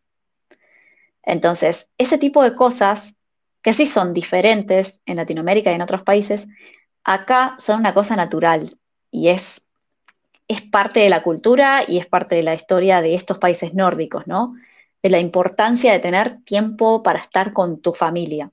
[1.23, 3.15] Entonces, ese tipo de cosas,
[3.61, 6.47] que sí son diferentes en Latinoamérica y en otros países,
[7.03, 8.77] acá son una cosa natural
[9.11, 9.63] y es,
[10.47, 14.27] es parte de la cultura y es parte de la historia de estos países nórdicos,
[14.27, 14.55] ¿no?
[15.05, 18.49] De la importancia de tener tiempo para estar con tu familia.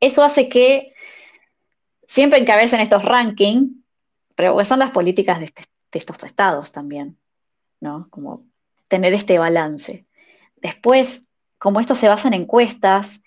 [0.00, 0.92] Eso hace que
[2.08, 3.70] siempre encabecen estos rankings,
[4.34, 7.16] pero son las políticas este, de, estos estados también,
[7.78, 8.08] ¿no?
[8.10, 8.42] Como
[8.88, 10.04] tener este balance.
[10.56, 11.22] Después,
[11.58, 13.22] como esto se basa en encuestas,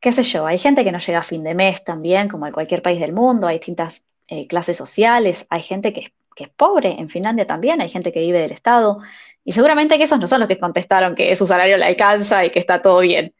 [0.00, 2.52] qué sé yo, hay gente que no llega a fin de mes también, como en
[2.52, 6.92] cualquier país del mundo, hay distintas eh, clases sociales, hay gente que que es pobre,
[7.00, 9.00] en Finlandia también hay gente que vive del Estado,
[9.48, 12.50] y seguramente que esos no son los que contestaron que su salario le alcanza y
[12.50, 13.34] que está todo bien.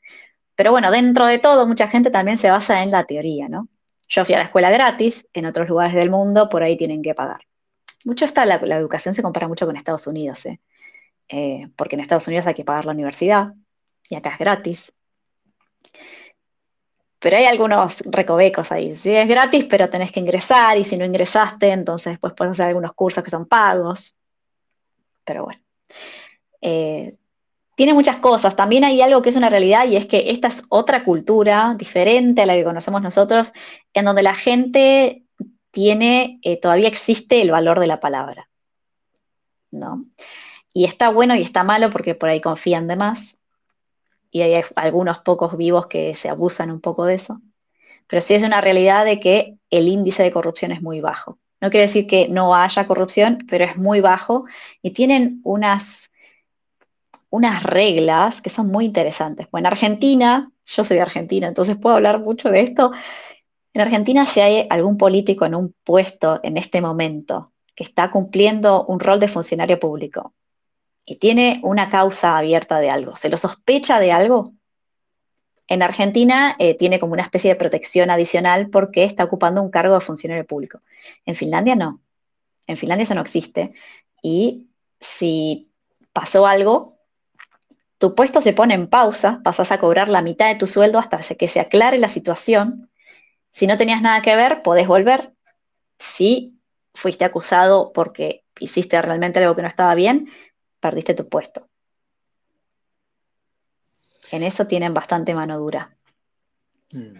[0.55, 3.69] Pero bueno, dentro de todo, mucha gente también se basa en la teoría, ¿no?
[4.09, 7.13] Yo fui a la escuela gratis, en otros lugares del mundo por ahí tienen que
[7.13, 7.43] pagar.
[8.07, 10.61] Mucho está, la, educación se compara mucho con Estados Unidos, ¿eh?
[11.29, 11.69] ¿eh?
[11.77, 13.53] porque en Estados Unidos hay que pagar la universidad
[14.09, 14.95] y acá es gratis.
[17.19, 18.97] Pero hay algunos recovecos ahí.
[18.97, 19.15] ¿sí?
[19.15, 22.95] Es gratis, pero tenés que ingresar y si no ingresaste, entonces después puedes hacer algunos
[22.95, 24.15] cursos que son pagos.
[25.27, 25.68] Pero bueno.
[26.61, 27.17] Eh,
[27.77, 28.57] tiene muchas cosas.
[28.57, 32.43] También hay algo que es una realidad y es que esta es otra cultura diferente
[32.43, 33.53] a la que conocemos nosotros,
[33.95, 35.25] en donde la gente
[35.71, 38.49] tiene, eh, todavía existe el valor de la palabra.
[39.71, 40.05] ¿no?
[40.73, 43.39] Y está bueno y está malo porque por ahí confían de más.
[44.31, 47.41] Y hay algunos pocos vivos que se abusan un poco de eso.
[48.07, 51.39] Pero sí es una realidad de que el índice de corrupción es muy bajo.
[51.61, 54.45] No quiere decir que no haya corrupción, pero es muy bajo
[54.83, 56.11] y tienen unas,
[57.31, 59.49] unas reglas que son muy interesantes.
[59.49, 62.93] Pues en Argentina, yo soy de Argentina, entonces puedo hablar mucho de esto.
[63.73, 68.85] En Argentina, si hay algún político en un puesto en este momento que está cumpliendo
[68.87, 70.35] un rol de funcionario público
[71.05, 74.53] y tiene una causa abierta de algo, se lo sospecha de algo,
[75.69, 79.95] en Argentina eh, tiene como una especie de protección adicional porque está ocupando un cargo
[79.95, 80.81] de funcionario público.
[81.27, 82.01] En Finlandia no.
[82.67, 83.75] En Finlandia eso no existe.
[84.23, 84.67] Y
[84.99, 85.71] si
[86.13, 86.99] pasó algo,
[87.99, 91.19] tu puesto se pone en pausa, pasas a cobrar la mitad de tu sueldo hasta
[91.19, 92.91] que se aclare la situación.
[93.51, 95.33] Si no tenías nada que ver, podés volver.
[95.99, 96.59] Si
[96.95, 100.31] fuiste acusado porque hiciste realmente algo que no estaba bien,
[100.81, 101.69] perdiste tu puesto.
[104.33, 105.95] En eso tienen bastante mano dura.
[106.93, 107.19] Mm.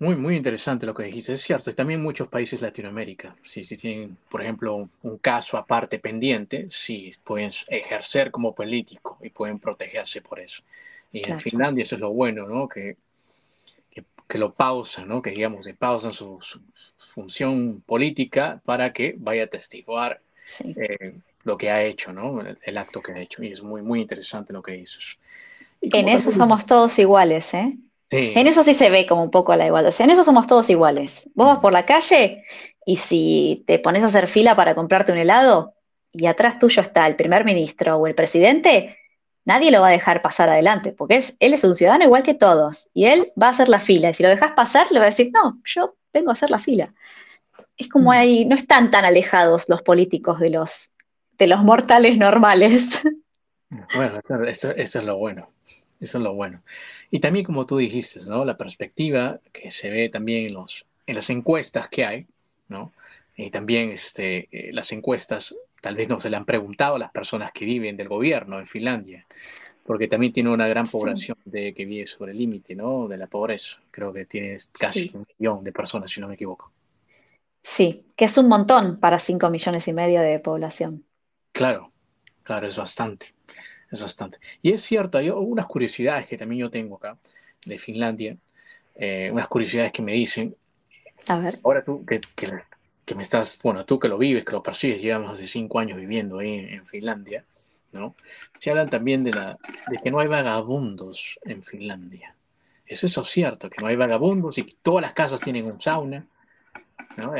[0.00, 1.32] Muy, muy interesante lo que dijiste.
[1.32, 5.56] Es cierto, y también muchos países de Latinoamérica, si, si tienen, por ejemplo, un caso
[5.58, 10.62] aparte pendiente, sí, pueden ejercer como político y pueden protegerse por eso.
[11.10, 12.68] Y en Finlandia eso es lo bueno, ¿no?
[12.68, 12.96] Que,
[14.28, 15.22] que, lo pausan, ¿no?
[15.22, 16.38] Que digamos, que pausan su,
[16.98, 20.20] función política para que vaya a testiguar
[20.60, 22.42] eh, lo que ha hecho, ¿no?
[22.62, 23.42] El, acto que ha hecho.
[23.42, 25.18] Y es muy, muy interesante lo que dices.
[25.80, 27.76] En eso somos todos iguales, ¿eh?
[28.10, 29.94] En eso sí se ve como un poco la igualdad.
[29.98, 31.28] en eso somos todos iguales.
[31.34, 32.44] Vos vas por la calle
[32.86, 35.74] y si te pones a hacer fila para comprarte un helado
[36.12, 38.96] y atrás tuyo está el primer ministro o el presidente,
[39.44, 42.34] nadie lo va a dejar pasar adelante, porque es, él es un ciudadano igual que
[42.34, 44.08] todos y él va a hacer la fila.
[44.08, 46.58] Y si lo dejas pasar, le va a decir, no, yo vengo a hacer la
[46.58, 46.94] fila.
[47.76, 50.92] Es como ahí, no están tan alejados los políticos de los,
[51.32, 53.00] de los mortales normales.
[53.70, 55.50] Bueno, eso es lo bueno.
[56.00, 56.62] Eso es lo bueno.
[57.10, 58.44] Y también, como tú dijiste, ¿no?
[58.44, 62.26] La perspectiva que se ve también en, los, en las encuestas que hay,
[62.68, 62.92] ¿no?
[63.36, 67.10] Y también este, eh, las encuestas, tal vez no se le han preguntado a las
[67.10, 69.26] personas que viven del gobierno en Finlandia,
[69.84, 73.08] porque también tiene una gran población de, que vive sobre el límite, ¿no?
[73.08, 73.80] De la pobreza.
[73.90, 76.70] Creo que tiene casi un millón de personas, si no me equivoco.
[77.62, 81.04] Sí, que es un montón para cinco millones y medio de población.
[81.52, 81.92] Claro,
[82.48, 83.34] claro, es bastante
[83.90, 84.38] es bastante.
[84.62, 87.18] Y es cierto, hay unas curiosidades que también yo tengo acá
[87.64, 88.36] de Finlandia,
[88.94, 90.54] eh, unas curiosidades que me dicen.
[91.26, 91.58] A ver.
[91.64, 95.32] Ahora tú que, que, me estás, bueno, tú que lo vives, que lo percibes, llevamos
[95.32, 97.44] hace cinco años viviendo ahí en, Finlandia,
[97.92, 98.14] ¿no?
[98.58, 99.58] Se hablan también de, la,
[99.88, 102.34] de que no hay vagabundos en Finlandia.
[102.86, 103.68] ¿Es eso cierto?
[103.68, 106.26] Que no hay vagabundos y que todas las casas tienen un sauna,
[107.16, 107.34] ¿no?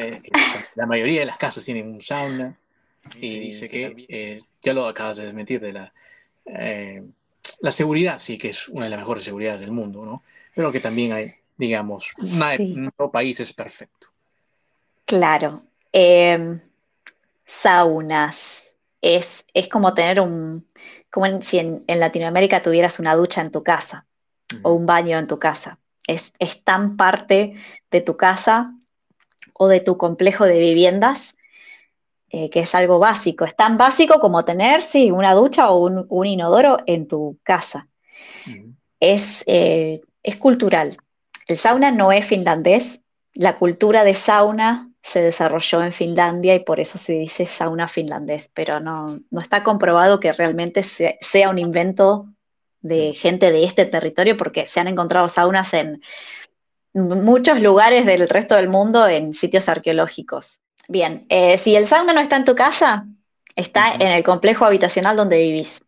[0.75, 2.57] la mayoría de las casas tienen un sauna.
[3.17, 5.93] Y dice que, eh, ya lo acabas de desmentir, de la,
[6.47, 7.03] eh,
[7.61, 10.23] la seguridad sí que es una de las mejores seguridades del mundo, ¿no?
[10.55, 14.09] Pero que también hay, digamos, no país es perfecto.
[15.05, 15.63] Claro.
[15.93, 16.61] Em,
[17.47, 18.65] saunas.
[19.01, 20.67] Es, es, como tener un,
[21.11, 24.07] como si en, Latinoamérica tuvieras una ducha en tu casa
[24.63, 25.79] o un baño en tu casa.
[26.07, 27.55] Es, es tan parte
[27.91, 28.75] de tu casa
[29.53, 31.37] o de tu complejo de viviendas
[32.31, 33.45] eh, que es algo básico.
[33.45, 37.89] Es tan básico como tener, sí, una ducha o un, inodoro en tu casa.
[39.01, 40.99] es, eh, es cultural.
[41.47, 43.01] El sauna no es finlandés.
[43.33, 48.51] La cultura de sauna se desarrolló en Finlandia y por eso se dice sauna finlandés,
[48.53, 52.27] pero no, no está comprobado que realmente sea un invento
[52.81, 56.03] de gente de este territorio porque se han encontrado saunas en
[56.93, 60.61] muchos lugares del resto del mundo en sitios arqueológicos.
[60.89, 63.07] Bien, eh, si el sauna no está en tu casa,
[63.55, 65.85] está en el complejo habitacional donde vivís.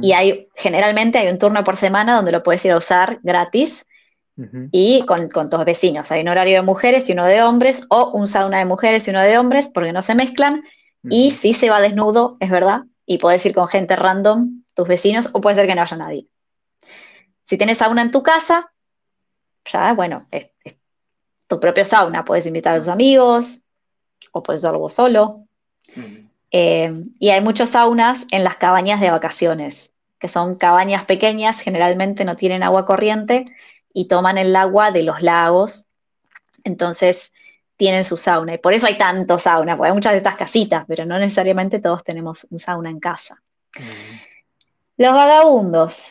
[0.00, 3.86] Y hay, generalmente hay un turno por semana donde lo puedes ir a usar gratis
[4.72, 6.10] y con, tus vecinos.
[6.10, 9.10] Hay un horario de mujeres y uno de hombres, o un sauna de mujeres y
[9.10, 10.62] uno de hombres, porque no se mezclan.
[11.08, 15.28] Y si se va desnudo, es verdad, y puedes ir con gente random, tus vecinos,
[15.32, 16.26] o puede ser que no haya nadie.
[17.44, 18.72] Si tienes sauna en tu casa,
[19.64, 20.50] ya, bueno, es
[21.46, 23.62] tu propio sauna, puedes invitar a tus amigos,
[24.32, 25.44] o puedes algo solo.
[26.50, 32.24] Eh, y hay muchos saunas en las cabañas de vacaciones, que son cabañas pequeñas, generalmente
[32.24, 33.46] no tienen agua corriente
[33.92, 35.86] y toman el agua de los lagos.
[36.64, 37.32] Entonces
[37.76, 38.54] tienen su sauna.
[38.54, 41.78] Y por eso hay tanto sauna, porque hay muchas de estas casitas, pero no necesariamente
[41.78, 43.40] todos tenemos un sauna en casa.
[44.96, 46.10] Los vagabundos.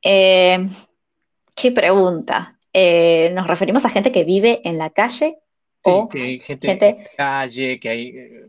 [0.00, 0.70] Eh,
[1.54, 2.56] qué pregunta.
[2.72, 5.38] Eh, ¿Nos referimos a gente que vive en la calle
[5.84, 8.46] Sí, que hay gente, en la calle, que hay, eh,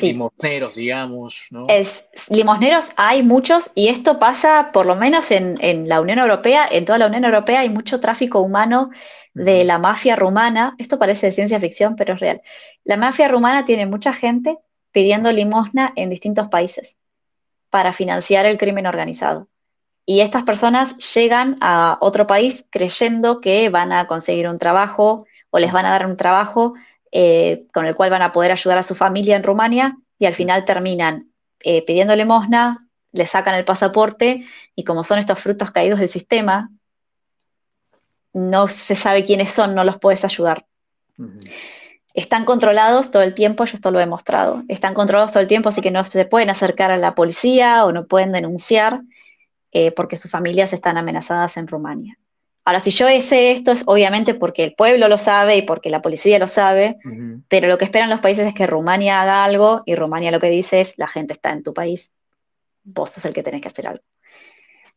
[0.00, 1.66] limosneros, digamos, ¿no?
[1.68, 6.84] Es, limosneros hay muchos y esto pasa por lo menos en, la Unión Europea, en
[6.84, 8.90] toda la Unión Europea hay mucho tráfico humano
[9.34, 10.74] de la mafia rumana.
[10.78, 12.42] Esto parece de ciencia ficción, pero es real.
[12.84, 14.58] La mafia rumana tiene mucha gente
[14.92, 16.96] pidiendo limosna en distintos países
[17.70, 19.48] para financiar el crimen organizado.
[20.04, 25.58] Y estas personas llegan a otro país creyendo que van a conseguir un trabajo o
[25.58, 26.74] les van a dar un trabajo
[27.12, 30.34] eh, con el cual van a poder ayudar a su familia en Rumania y al
[30.34, 31.30] final terminan
[31.60, 36.70] eh, pidiendo limosna, le sacan el pasaporte y como son estos frutos caídos del sistema,
[38.32, 40.64] no se sabe quiénes son, no los puedes ayudar.
[42.14, 45.68] Están controlados todo el tiempo, yo esto lo he mostrado, están controlados todo el tiempo,
[45.68, 49.02] así que no se pueden acercar a la policía o no pueden denunciar
[49.70, 52.18] eh, porque sus familias están amenazadas en Rumania.
[52.64, 56.00] Ahora, si yo sé esto es obviamente porque el pueblo lo sabe y porque la
[56.00, 56.96] policía lo sabe,
[57.48, 60.48] pero lo que esperan los países es que Rumania haga algo y Rumania lo que
[60.48, 62.12] dice es, la gente está en tu país,
[62.84, 64.04] vos sos el que tenés que hacer algo.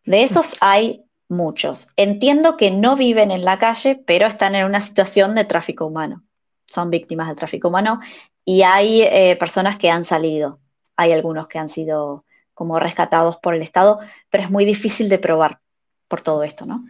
[0.05, 1.89] De esos hay muchos.
[1.95, 6.24] Entiendo que no viven en la calle, pero están en una situación de tráfico humano.
[6.68, 7.99] Son víctimas de tráfico humano
[8.43, 10.59] y hay eh, personas que han salido.
[10.95, 13.99] Hay algunos que han sido como rescatados por el Estado,
[14.30, 15.59] pero es muy difícil de probar
[16.07, 16.86] por todo esto, ¿no?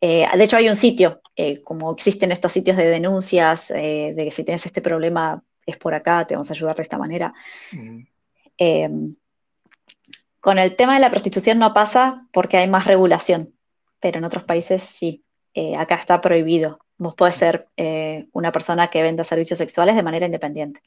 [0.00, 4.30] Eh, de hecho, hay un sitio, eh, como existen estos sitios de denuncias, de que
[4.30, 7.34] si tienes este problema es por acá, te vamos a ayudar de esta manera.
[10.40, 13.54] con el tema de la prostitución no pasa porque hay más regulación
[14.00, 15.22] pero en otros países sí.
[15.54, 16.80] Eh, acá está prohibido.
[16.96, 20.82] Vos podés ser eh, una persona que venda servicios sexuales de manera independiente,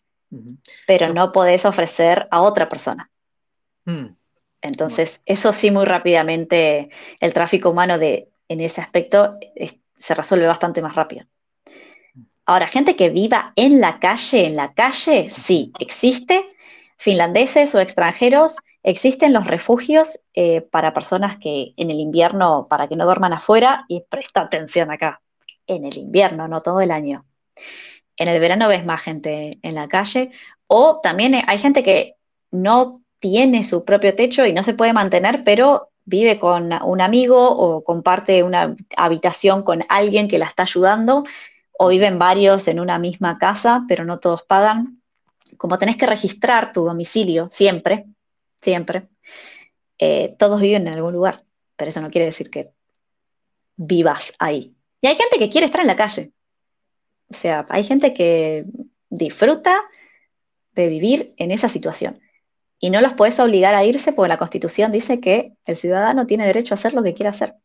[0.87, 3.09] pero no podés ofrecer a otra persona.
[3.85, 4.07] Mm.
[4.61, 6.89] Entonces, eso sí, muy rápidamente,
[7.19, 9.37] el tráfico humano de, en ese aspecto
[9.97, 11.25] se resuelve bastante más rápido.
[12.45, 16.45] Ahora, gente que viva en la calle, en la calle, sí, existe,
[16.97, 22.97] finlandeses o extranjeros Existen los refugios eh, para personas que en el invierno, para que
[22.97, 25.21] no duerman afuera, y presta atención acá,
[25.67, 27.25] en el invierno, no todo el año.
[28.17, 30.31] En el verano ves más gente en la calle,
[30.67, 32.15] o también hay gente que
[32.51, 37.49] no tiene su propio techo y no se puede mantener, pero vive con un amigo
[37.49, 41.23] o comparte una habitación con alguien que la está ayudando,
[41.77, 45.01] o viven varios en una misma casa, pero no todos pagan.
[45.57, 48.05] Como tenés que registrar tu domicilio siempre,
[48.61, 49.07] siempre,
[49.97, 51.43] eh, todos viven en algún lugar,
[51.75, 52.71] pero eso no quiere decir que
[53.75, 54.75] vivas ahí.
[55.01, 56.31] Y hay gente que quiere estar en la calle.
[57.29, 58.65] O sea, hay gente que
[59.09, 59.81] disfruta
[60.73, 62.19] de vivir en esa situación.
[62.83, 66.45] Y no los puedes obligar a irse porque la Constitución dice que el ciudadano tiene
[66.45, 67.55] derecho a hacer lo que quiera hacer.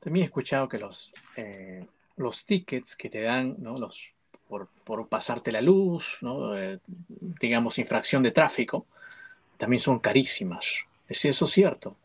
[0.00, 1.84] También he escuchado que los, eh,
[2.16, 3.76] los tickets que te dan, ¿no?
[3.76, 4.14] los,
[4.48, 4.70] por,
[5.10, 6.20] pasarte la luz,
[6.54, 8.86] eh, digamos, infracción de tráfico,
[9.58, 10.64] también son carísimas.
[11.06, 11.98] ¿Es eso cierto?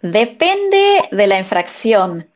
[0.00, 2.30] Depende de la infracción.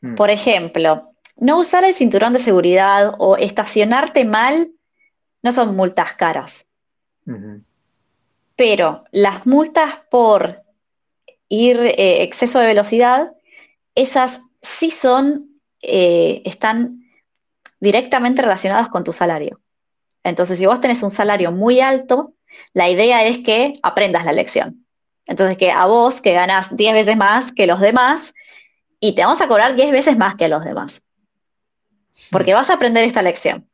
[0.00, 0.14] Mm.
[0.14, 4.70] Por ejemplo, no usar el cinturón de seguridad o estacionarte mal
[5.42, 6.66] no son multas caras.
[8.56, 10.62] Pero las multas por
[11.48, 13.32] ir eh, exceso de velocidad,
[13.94, 17.02] esas sí son, eh, están
[17.78, 19.60] directamente relacionadas con tu salario.
[20.24, 22.34] Entonces, si vos tenés un salario muy alto,
[22.72, 24.86] la idea es que aprendas la lección.
[25.26, 28.34] Entonces, que a vos, que ganas 10 veces más que los demás,
[28.98, 31.02] y te vamos a cobrar 10 veces más que los demás.
[32.30, 33.68] Porque vas a aprender esta lección.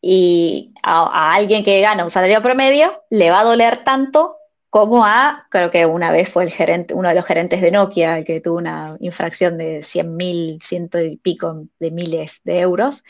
[0.00, 4.36] Y a, alguien que gana un salario promedio le va a doler tanto
[4.70, 8.18] como a, creo que una vez fue el gerente, uno de los gerentes de Nokia,
[8.18, 13.02] el que tuvo una infracción de 100 mil, ciento y pico de miles de euros.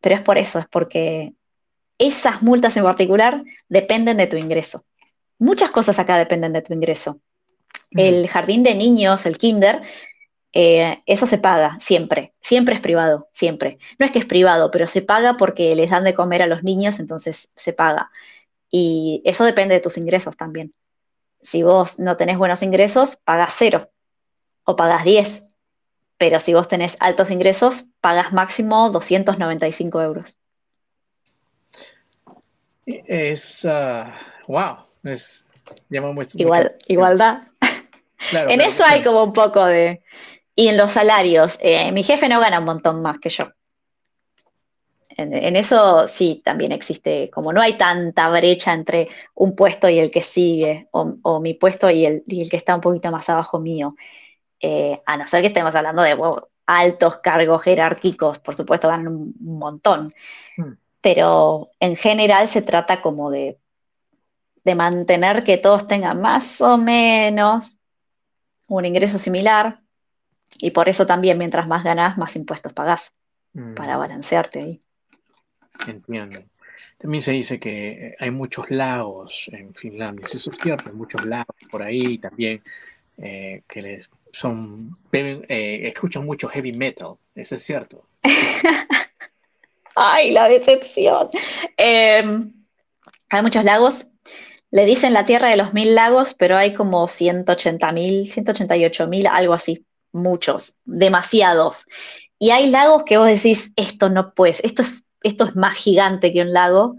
[0.00, 1.32] Pero es por eso, es porque
[1.98, 4.84] esas multas en particular dependen de tu ingreso.
[5.38, 7.20] Muchas cosas acá dependen de tu ingreso.
[7.90, 9.82] El jardín de niños, el kinder,
[10.52, 13.78] eh, eso se paga siempre, siempre es privado, siempre.
[13.98, 16.62] No es que es privado, pero se paga porque les dan de comer a los
[16.62, 18.10] niños, entonces se paga.
[18.70, 20.74] Y eso depende de tus ingresos también.
[21.42, 23.90] Si vos no tenés buenos ingresos, pagas cero
[24.64, 25.44] o pagas 10.
[26.18, 30.36] Pero si vos tenés altos ingresos, pagas máximo 295 euros.
[32.84, 33.64] Es,
[34.46, 35.48] wow, uh, es,
[36.34, 37.42] Igual, Igualdad.
[38.32, 40.02] en eso hay como un poco de...
[40.58, 43.52] Y en los salarios, eh, mi jefe no gana un montón más que yo.
[45.10, 50.10] En, eso sí, también existe, como no hay tanta brecha entre un puesto y el
[50.10, 53.94] que sigue, o, mi puesto y el, el, que está un poquito más abajo mío.
[54.60, 56.16] Eh, a no ser que estemos hablando de
[56.66, 60.12] altos cargos jerárquicos, por supuesto, ganan un, montón.
[60.56, 63.58] Hmm pero en general se trata como de,
[64.76, 67.78] mantener que todos tengan más o menos
[68.66, 69.80] un ingreso similar
[70.58, 73.12] y por eso también mientras más ganas, más impuestos pagás
[73.52, 73.74] mm.
[73.74, 74.80] para balancearte ahí.
[75.86, 76.42] Entiendo.
[76.96, 81.54] También se dice que hay muchos lagos en Finlandia, eso es cierto, hay muchos lagos
[81.70, 82.62] por ahí también
[83.16, 88.04] eh, que les son, eh, escuchan mucho heavy metal, eso es cierto.
[89.96, 91.28] Ay, la decepción.
[91.76, 92.52] Em,
[93.28, 94.06] hay muchos lagos.
[94.70, 99.26] Le dicen la tierra de los mil lagos, pero hay como 180 mil, 188 mil,
[99.26, 99.84] algo así.
[100.12, 101.86] Muchos, demasiados.
[102.38, 106.32] Y hay lagos que vos decís, esto no puedes, esto es, esto es más gigante
[106.32, 106.96] que un lago.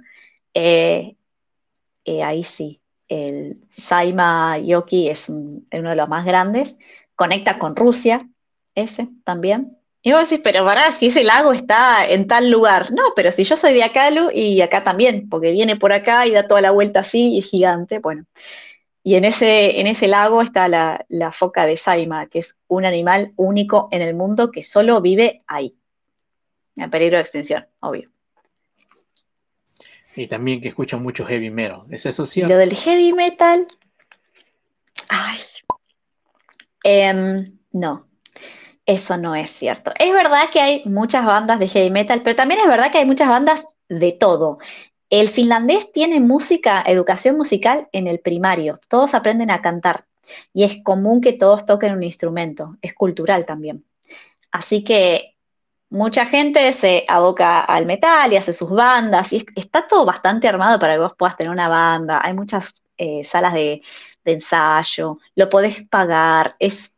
[0.53, 1.15] Eh,
[2.05, 2.81] eh, ahí sí.
[3.07, 6.77] El Saima Yoki es uno de los más grandes.
[7.15, 8.27] Conecta con Rusia,
[8.75, 9.77] ese también.
[10.01, 12.91] Y vos decís, pero pará, si ese lago está en tal lugar.
[12.93, 16.31] No, pero si yo soy de acá y acá también, porque viene por acá y
[16.31, 17.99] da toda la vuelta así y es gigante.
[17.99, 18.25] Bueno,
[19.03, 22.85] Y en ese, en ese lago está la, la foca de Saima, que es un
[22.85, 25.75] animal único en el mundo que solo vive ahí.
[26.75, 28.09] En peligro de extinción, obvio.
[30.15, 31.83] Y también que escucha mucho heavy metal.
[31.89, 32.53] ¿Es eso cierto?
[32.53, 33.67] Lo del heavy metal.
[35.07, 35.39] Ay.
[36.83, 38.07] Em, no.
[38.85, 39.93] Eso no es cierto.
[39.97, 43.05] Es verdad que hay muchas bandas de heavy metal, pero también es verdad que hay
[43.05, 44.57] muchas bandas de todo.
[45.09, 48.79] El finlandés tiene música, educación musical en el primario.
[48.87, 50.05] Todos aprenden a cantar.
[50.53, 52.77] Y es común que todos toquen un instrumento.
[52.81, 53.85] Es cultural también.
[54.51, 55.35] Así que
[55.89, 60.79] mucha gente se aboca al metal y hace sus bandas, y está todo bastante armado
[60.79, 63.81] para que vos puedas tener una banda, hay muchas eh, salas de,
[64.25, 66.95] ensayo, lo podés pagar, es,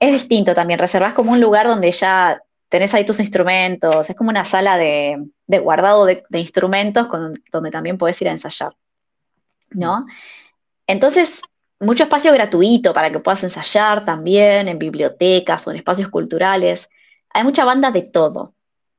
[0.00, 2.42] es distinto también, reservás como un lugar donde ya
[2.72, 7.06] tenés ahí tus instrumentos, es como una sala de, guardado de, instrumentos
[7.52, 8.74] donde también podés ir a ensayar,
[9.72, 10.06] ¿no?
[10.86, 11.42] Entonces,
[11.80, 16.88] mucho espacio gratuito para que puedas ensayar también en bibliotecas o en espacios culturales.
[17.34, 18.54] Hay mucha banda de todo,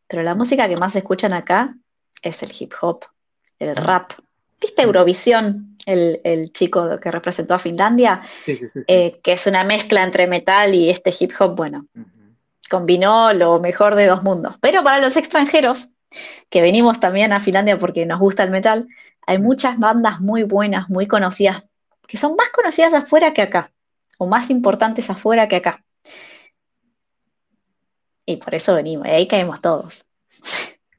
[0.07, 1.75] pero la música que más se escuchan acá
[2.21, 3.05] es el hip hop,
[3.57, 3.73] el ah.
[3.73, 4.11] rap.
[4.61, 4.85] ¿Viste mm.
[4.85, 5.77] Eurovisión?
[5.83, 8.21] El, chico que representó a Finlandia,
[8.87, 11.87] eh, que es una mezcla entre metal y este hip hop, bueno,
[12.73, 14.55] combinó lo mejor de dos mundos.
[14.59, 15.89] Pero para los extranjeros,
[16.49, 18.87] que venimos también a Finlandia porque nos gusta el metal,
[19.27, 19.43] hay mm.
[19.43, 21.65] muchas bandas muy buenas, muy conocidas,
[22.07, 23.71] que son más conocidas afuera que acá,
[24.17, 25.83] o más importantes afuera que acá.
[28.25, 30.03] Y por eso venimos, y ahí caemos todos.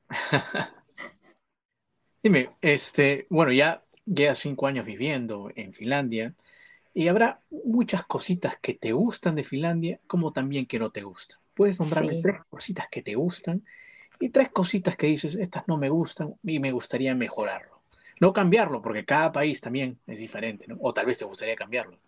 [2.22, 6.34] Dime, este, bueno, ya llevas cinco años viviendo en Finlandia
[6.94, 11.43] y habrá muchas cositas que te gustan de Finlandia como también que no te gustan.
[11.54, 13.64] Puedes nombrarme tres cositas que te gustan
[14.20, 17.82] y tres cositas que dices, estas no me gustan y me gustaría mejorarlo.
[18.20, 20.76] No cambiarlo, porque cada país también es diferente, ¿no?
[20.80, 21.98] O tal vez te gustaría cambiarlo.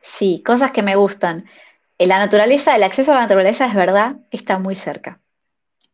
[0.00, 1.46] Sí, cosas que me gustan.
[1.98, 5.20] Eh, la naturaleza, el acceso a la naturaleza es verdad, está muy cerca.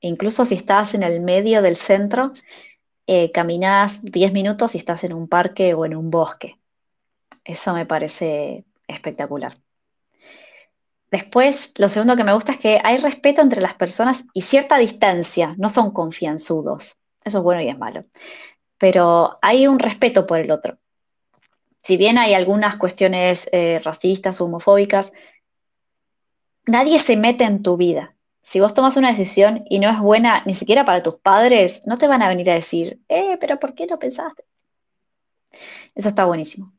[0.01, 2.33] incluso si estás en el medio del centro,
[3.09, 6.59] eh, caminas 10 minutos y estás en un parque o en un bosque.
[7.45, 9.55] Eso me parece espectacular.
[11.11, 14.79] Después, lo segundo que me gusta es que hay respeto entre las personas y cierta
[14.79, 16.97] distancia, no son confianzudos.
[17.25, 18.05] Eso es bueno y es malo.
[18.79, 20.79] Pero hay un respeto por el otro.
[21.83, 25.13] Si bien hay algunas cuestiones eh, racistas homofóbicas,
[26.67, 28.17] nadie se mete en tu vida.
[28.43, 31.99] Si vos tomas una decisión y no es buena ni siquiera para tus padres, no
[31.99, 34.45] te van a venir a decir, eh, pero ¿por qué no pensaste?
[35.95, 36.73] Eso está buenísimo.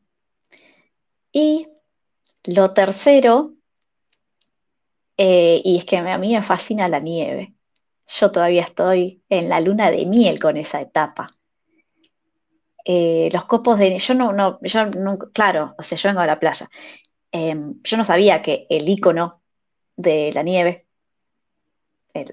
[1.32, 1.68] Y
[2.44, 3.54] lo tercero,
[5.18, 7.54] eh, y es que a mí me fascina la nieve.
[8.06, 11.26] Yo todavía estoy en la luna de miel con esa etapa.
[12.84, 16.26] Eh, los copos de yo no, no, yo nunca, claro, o sea, yo vengo de
[16.28, 16.70] la playa.
[17.32, 19.42] Em, yo no sabía que el icono
[19.96, 20.86] de la nieve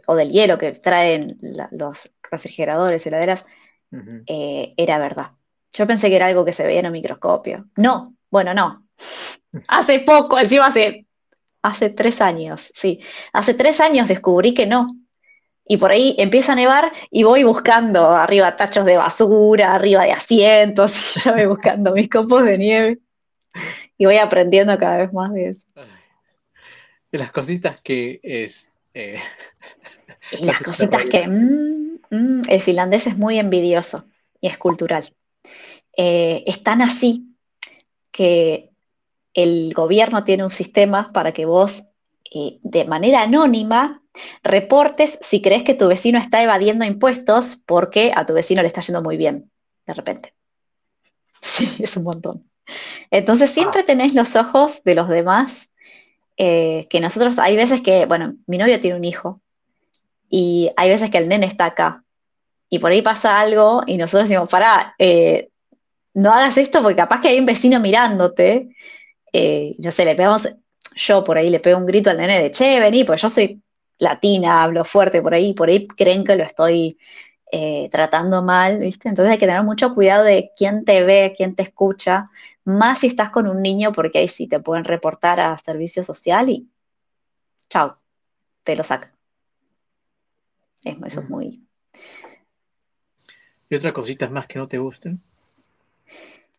[0.08, 1.38] o del hielo que traen
[1.72, 3.46] los refrigeradores, heladeras,
[4.28, 5.32] eh, era verdad.
[5.74, 7.66] Yo pensé que era algo que se veía en un microscopio.
[7.76, 8.86] No, bueno, no.
[9.68, 11.05] Hace poco, encima hace,
[11.68, 13.00] hace tres años, sí.
[13.34, 14.88] Hace tres años descubrí que no.
[15.68, 20.12] Y por ahí empieza a nevar y voy buscando arriba tachos de basura, arriba de
[20.12, 23.00] asientos, yo voy buscando mis copos de nieve.
[23.98, 25.68] Y voy aprendiendo cada vez más de eso
[27.18, 28.72] las cositas que es...
[28.94, 29.20] Eh,
[30.42, 31.28] las cositas que...
[31.28, 34.06] Mm, mm, el finlandés es muy envidioso
[34.40, 35.14] y es cultural.
[35.98, 37.36] Eh, es tan así
[38.12, 38.72] que
[39.36, 41.84] el gobierno tiene un sistema para que vos
[42.34, 44.02] eh, de manera anónima
[44.44, 48.82] reportes si crees que tu vecino está evadiendo impuestos porque a tu vecino le está
[48.82, 49.52] yendo muy bien,
[49.86, 50.34] de repente.
[51.42, 52.50] Sí, es un montón.
[53.12, 53.86] Entonces siempre ah.
[53.86, 55.72] tenés los ojos de los demás
[56.38, 59.42] eh, que nosotros, hay veces que, bueno, mi novio tiene un hijo
[60.28, 62.04] y hay veces que el nene está acá
[62.70, 65.50] y por ahí pasa algo y nosotros decimos, pará, eh,
[66.16, 68.76] no hagas esto porque capaz que hay un vecino mirándote,
[69.38, 70.50] eh, no sé, le pegamos,
[70.96, 73.62] yo por ahí le pego un grito al nene de, che, vení, pues yo soy
[73.98, 76.98] latina, hablo fuerte por ahí, por ahí creen que lo estoy
[77.90, 79.08] tratando mal, ¿viste?
[79.08, 82.30] Entonces hay que tener mucho cuidado de quién te ve, quién te escucha,
[82.66, 86.50] más si estás con un niño, porque ahí sí te pueden reportar a servicio social
[86.50, 86.68] y
[87.70, 87.98] chao,
[88.64, 89.12] te lo sacan.
[90.84, 91.66] Eso es muy.
[93.70, 95.22] ¿Y otras cositas más que no te gusten?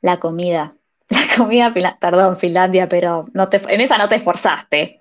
[0.00, 0.76] La comida.
[1.10, 4.98] La comida, perdón, Finlandia, pero no te, en esa no te esforzaste.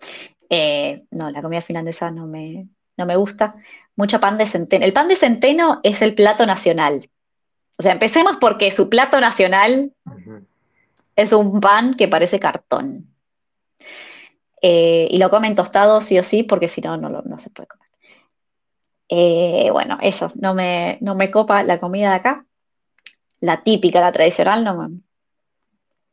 [0.50, 3.56] Eh, no, la comida finlandesa no me, no me gusta.
[3.96, 4.86] Mucho pan de centeno.
[4.86, 7.10] El pan de centeno es el plato nacional.
[7.78, 9.92] O sea, empecemos porque su plato nacional
[11.16, 13.08] Es un pan que parece cartón.
[14.62, 17.90] Eh, y lo comen tostado sí o sí, porque si no, no, se puede comer.
[19.08, 22.46] Eh, bueno, eso, no me, no me copa la comida de acá.
[23.40, 24.90] La típica, la tradicional, no,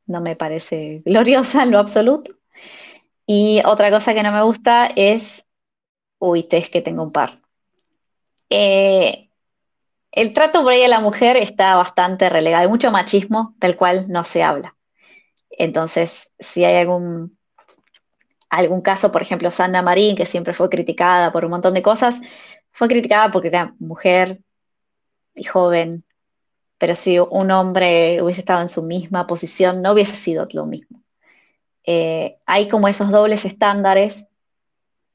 [0.07, 2.32] no me parece gloriosa en lo absoluto.
[3.26, 5.46] Y otra cosa que no me gusta es,
[6.18, 7.40] uy, es que tengo un par.
[8.50, 9.30] Eh,
[10.12, 14.07] el trato por ahí a la mujer está bastante relegado, hay mucho machismo del cual
[14.09, 14.76] no se habla.
[15.50, 17.38] Entonces, si hay algún,
[18.50, 22.20] algún caso, por ejemplo, Sandra Marín, que siempre fue criticada por un montón de cosas,
[22.72, 24.40] fue criticada porque era mujer
[25.34, 26.05] y joven,
[26.83, 31.01] pero si un hombre hubiese estado en su misma posición, no hubiese sido lo mismo.
[31.85, 34.26] Eh, hay como esos dobles estándares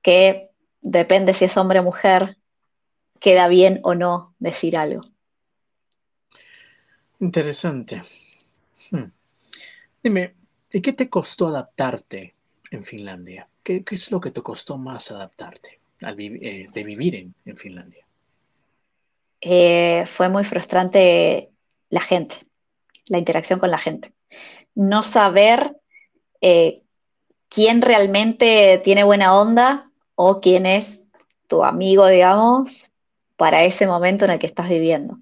[0.01, 2.37] que depende si es hombre o mujer,
[3.19, 5.01] queda bien o no decir algo.
[7.19, 8.01] Interesante.
[8.89, 9.11] Hmm.
[10.01, 10.35] Dime,
[10.71, 12.33] ¿y qué te costó adaptarte
[12.71, 13.49] en Finlandia?
[13.61, 18.07] ¿Qué, es lo que te costó más adaptarte eh, de vivir en, Finlandia?
[19.41, 21.51] Eh, fue muy frustrante
[21.89, 22.35] la gente,
[23.07, 24.13] la interacción con la gente.
[24.75, 25.75] No saber
[26.41, 26.83] eh,
[27.49, 31.01] quién realmente tiene buena onda o quién es
[31.47, 32.91] tu amigo, digamos,
[33.35, 35.17] para ese momento en el que estás viviendo.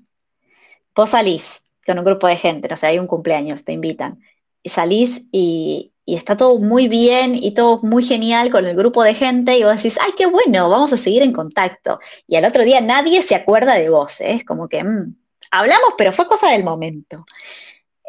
[0.95, 4.22] Vos salís con un grupo de gente, no sé, hay un cumpleaños, te invitan,
[4.63, 9.16] y salís y, está todo muy bien y todo muy genial con el grupo de
[9.16, 11.99] gente y vos decís, ay, qué bueno, vamos a seguir en contacto.
[12.28, 14.34] Y al otro día nadie se acuerda de vos, ¿eh?
[14.34, 15.16] es como que mm,
[15.52, 17.26] hablamos, pero fue cosa del momento.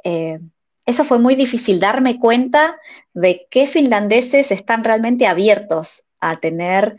[0.05, 0.39] Eh,
[0.85, 2.79] eso fue muy difícil, darme cuenta
[3.13, 6.97] de qué finlandeses están realmente abiertos a tener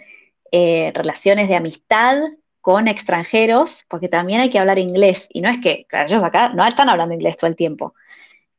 [0.52, 2.18] eh, relaciones de amistad
[2.60, 6.68] con extranjeros, porque también hay que hablar inglés, y no es que ellos acá no
[6.68, 7.94] están hablando inglés todo el tiempo.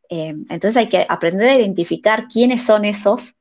[0.09, 3.35] Eh, entonces hay que aprender a identificar quiénes son esos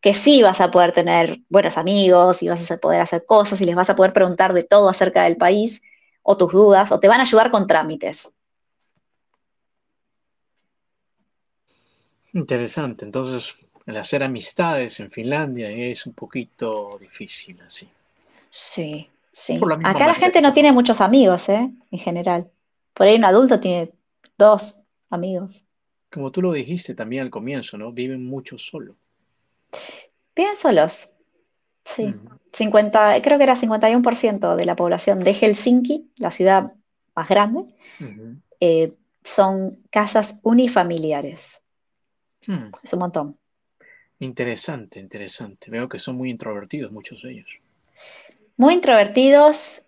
[0.00, 3.66] que sí vas a poder tener buenos amigos y vas a poder hacer cosas y
[3.66, 5.82] les vas a poder preguntar de todo acerca del país
[6.22, 8.32] o tus dudas o te van a ayudar con trámites.
[12.32, 13.04] Interesante.
[13.04, 13.54] Entonces,
[13.86, 17.88] el hacer amistades en Finlandia es un poquito difícil así.
[18.50, 19.60] Sí, Sí.
[19.84, 21.70] Acá la gente no tiene muchos amigos, ¿eh?
[21.90, 22.50] En general.
[22.94, 23.92] Por ahí un adulto tiene
[24.36, 24.76] dos
[25.08, 25.64] amigos.
[26.12, 27.92] Como tú lo dijiste también al comienzo, ¿no?
[27.92, 28.96] Viven mucho solo.
[30.34, 31.10] Viven solos.
[31.84, 32.14] Sí.
[32.52, 36.72] 50, creo que era 51% de la población de Helsinki, la ciudad
[37.14, 37.64] más grande,
[38.58, 41.60] eh, son casas unifamiliares.
[42.46, 42.72] Hmm.
[42.82, 43.38] Es un montón.
[44.18, 45.70] Interesante, interesante.
[45.70, 47.48] Veo que son muy introvertidos muchos de ellos
[48.60, 49.86] muy introvertidos,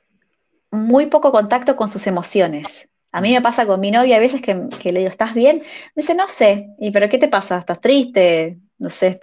[0.71, 2.89] muy poco contacto con sus emociones.
[3.11, 5.59] A mí me pasa con mi novia a veces que, le digo, ¿estás bien?
[5.59, 7.59] Me dice, no sé, ¿y pero qué te pasa?
[7.59, 8.61] ¿Estás triste?
[8.79, 9.21] No sé,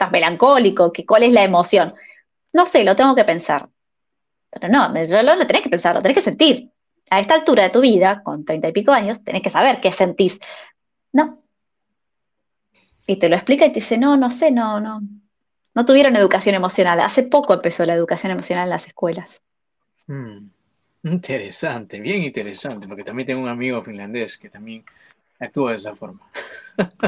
[0.00, 0.90] ¿estás melancólico?
[0.92, 1.94] ¿Qué, ¿Cuál es la emoción?
[2.54, 3.68] No sé, lo tengo que pensar.
[4.48, 6.70] Pero no, lo, lo tenés que pensar, lo tenés que sentir.
[7.10, 9.92] A esta altura de tu vida, con treinta y pico años, tenés que saber qué
[9.92, 10.40] sentís.
[11.12, 11.42] No.
[13.06, 15.02] Y te lo explica y te dice, no, no sé, no, no,
[15.74, 17.00] no tuvieron educación emocional.
[17.00, 19.42] Hace poco empezó la educación emocional en las escuelas.
[20.06, 20.48] Hmm.
[21.02, 24.84] Interesante, bien interesante, porque también tengo un amigo finlandés que también
[25.38, 26.20] actúa de esa forma.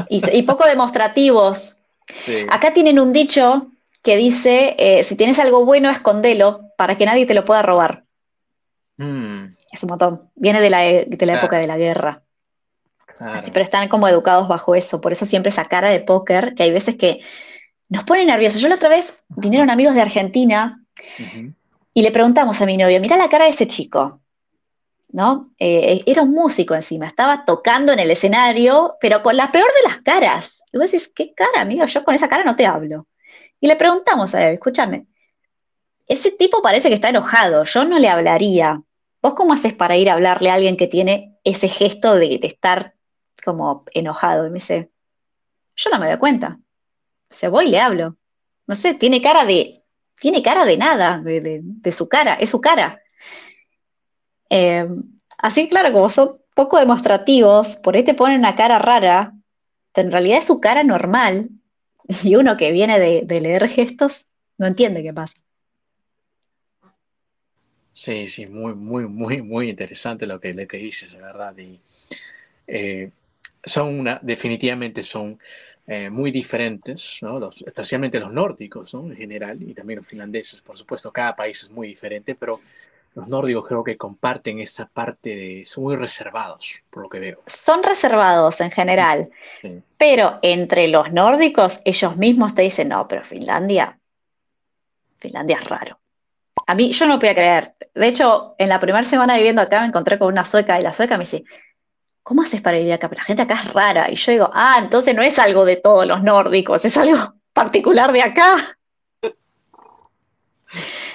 [0.09, 1.79] Y, poco demostrativos.
[2.49, 3.67] Acá tienen un dicho
[4.01, 8.03] que dice, eh, si tienes algo bueno, escondelo para que nadie te lo pueda robar.
[8.97, 9.45] Hmm.
[9.71, 10.29] Es un montón.
[10.35, 12.21] Viene de la, e, época de la guerra.
[13.51, 15.01] pero están como educados bajo eso.
[15.01, 17.21] Por eso siempre esa cara de póker, que hay veces que
[17.89, 18.61] nos pone nerviosos.
[18.61, 20.83] Yo la otra vez vinieron amigos de Argentina
[21.93, 24.19] y le preguntamos a mi novia, mira la cara de ese chico,
[25.13, 25.51] ¿no?
[25.59, 29.89] Eh, era un músico encima, estaba tocando en el escenario, pero con la peor de
[29.89, 30.63] las caras.
[30.73, 31.85] Y vos decís, ¿qué cara, amigo?
[31.85, 33.07] Yo con esa cara no te hablo.
[33.61, 35.05] Y le preguntamos a él, escúchame,
[36.07, 38.81] ese tipo parece que está enojado, yo no le hablaría.
[39.21, 42.47] ¿Vos cómo haces para ir a hablarle a alguien que tiene ese gesto de, de
[42.47, 42.95] estar
[43.45, 44.47] como enojado?
[44.47, 44.89] Y me dice,
[45.75, 46.59] yo no me doy cuenta.
[47.29, 48.17] O sea, voy y le hablo.
[48.67, 49.83] No sé, tiene cara de,
[50.19, 53.01] tiene cara de nada, de, su cara, es su cara.
[54.55, 54.87] Eh,
[55.39, 59.33] así, claro, como son poco demostrativos, por ahí te ponen una cara rara,
[59.91, 61.49] pero en realidad es su cara normal,
[62.23, 64.27] y uno que viene de, leer gestos
[64.59, 65.33] no entiende qué pasa.
[67.95, 71.57] Sí, sí, muy, muy, muy, muy interesante lo que, le que dices, de verdad.
[71.57, 71.79] Y,
[72.67, 73.09] eh,
[73.63, 75.39] son una, definitivamente son
[75.87, 77.21] eh, muy diferentes,
[77.65, 80.61] especialmente los nórdicos en general y también los finlandeses.
[80.61, 82.59] Por supuesto, cada país es muy diferente, pero
[83.15, 85.65] Los nórdicos creo que comparten esa parte de...
[85.65, 87.39] Son muy reservados, por lo que veo.
[87.45, 89.29] Son reservados en general,
[89.61, 89.81] Sí.
[89.97, 93.99] pero entre los nórdicos ellos mismos te dicen, no, pero Finlandia,
[95.19, 95.99] Finlandia es raro.
[96.65, 97.75] A mí, yo no podía creer.
[97.93, 100.93] De hecho, en la primera semana viviendo acá me encontré con una sueca y la
[100.93, 101.43] sueca me dice,
[102.23, 103.09] ¿cómo haces para vivir acá?
[103.09, 104.09] Pero la gente acá es rara.
[104.09, 108.11] Y yo digo, ah, entonces no es algo de todos los nórdicos, es algo particular
[108.11, 108.57] de acá.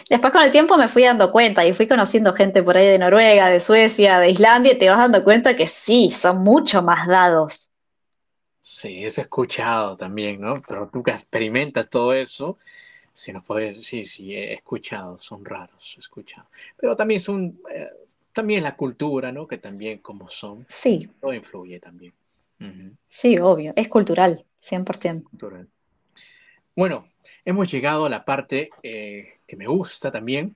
[0.09, 2.99] Después con el tiempo me fui dando cuenta y fui conociendo gente por ahí de
[2.99, 7.07] Noruega, de Suecia, de Islandia y te vas dando cuenta que sí, son mucho más
[7.07, 7.71] dados.
[8.61, 10.63] Sí, eso he escuchado también, ¿no?
[10.67, 12.59] Pero tú que experimentas todo eso,
[13.15, 16.49] si nos puedes, sí, sí, he escuchado, son raros, he escuchado.
[16.77, 17.89] Pero también son, eh,
[18.33, 19.47] también la cultura, ¿no?
[19.47, 22.13] Que también como son, Sí, todo influye también.
[23.09, 25.31] Sí, obvio, es cultural, 100%.
[25.31, 25.69] cultural.
[26.77, 27.05] Bueno,
[27.45, 30.55] hemos llegado a la parte eh, que me gusta también,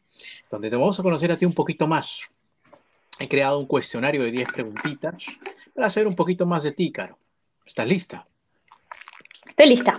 [0.51, 2.28] donde te vamos a conocer a ti un poquito más.
[3.18, 5.24] He creado un cuestionario de 10 preguntitas
[5.74, 7.18] para saber un poquito más de ti, Caro.
[7.64, 8.26] ¿Estás lista?
[9.49, 9.99] Estoy lista,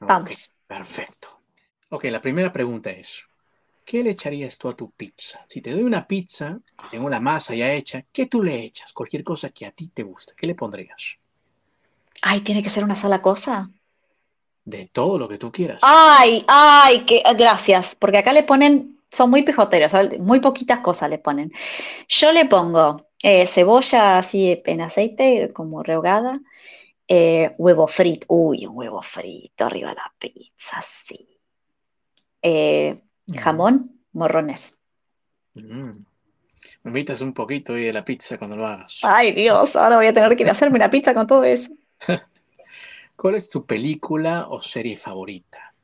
[0.00, 0.52] vamos.
[0.66, 1.40] perfecto.
[1.88, 3.22] Ok, la primera pregunta es,
[3.84, 5.46] ¿qué le echarías tú a tu pizza?
[5.48, 8.92] Si te doy una pizza y tengo la masa ya hecha, ¿qué tú le echas?
[8.92, 11.16] Cualquier cosa que a ti te guste, ¿qué le pondrías?
[12.20, 13.70] Ay, ¿tiene que ser una sola cosa?
[14.66, 15.80] De todo lo que tú quieras.
[15.82, 21.18] Ay, ay, que gracias, porque acá le ponen, son muy pijoteros, muy poquitas cosas le
[21.18, 21.52] ponen.
[22.08, 26.40] Yo le pongo eh, cebolla así en aceite, como rehogada,
[27.08, 31.38] eh, huevo frito, uy, un huevo frito arriba de la pizza, sí.
[32.42, 34.78] Eh, Mm, jamón, morrones.
[35.54, 36.04] mm.
[36.84, 39.00] Me invitas un poquito hoy de la pizza cuando lo hagas.
[39.02, 41.70] Ay, Dios, ahora voy a tener que ir a hacerme una pizza con todo eso.
[43.16, 45.74] ¿Cuál es tu película o serie favorita?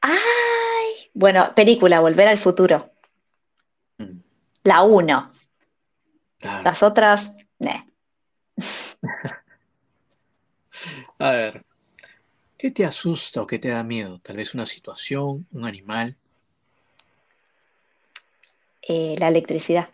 [0.00, 2.90] Ay, bueno, película, Volver al futuro,
[3.98, 4.20] Mm,
[4.64, 5.32] la uno,
[6.38, 6.62] claro.
[6.64, 7.88] las otras, ne.
[11.18, 11.64] A ver,
[12.56, 14.20] ¿qué te asusta o qué te da miedo?
[14.20, 16.16] Tal vez una situación, un animal.
[18.82, 19.90] Eh, la electricidad,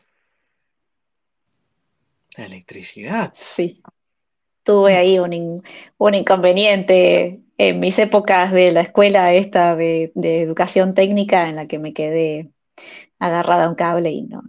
[2.36, 3.32] La electricidad.
[3.34, 3.82] sí.
[4.64, 5.62] Tuve ahí un, in-
[5.98, 11.78] un inconveniente en mis épocas de la escuela esta de, educación técnica en la que
[11.78, 12.50] me quedé
[13.18, 14.42] agarrada a un cable y no.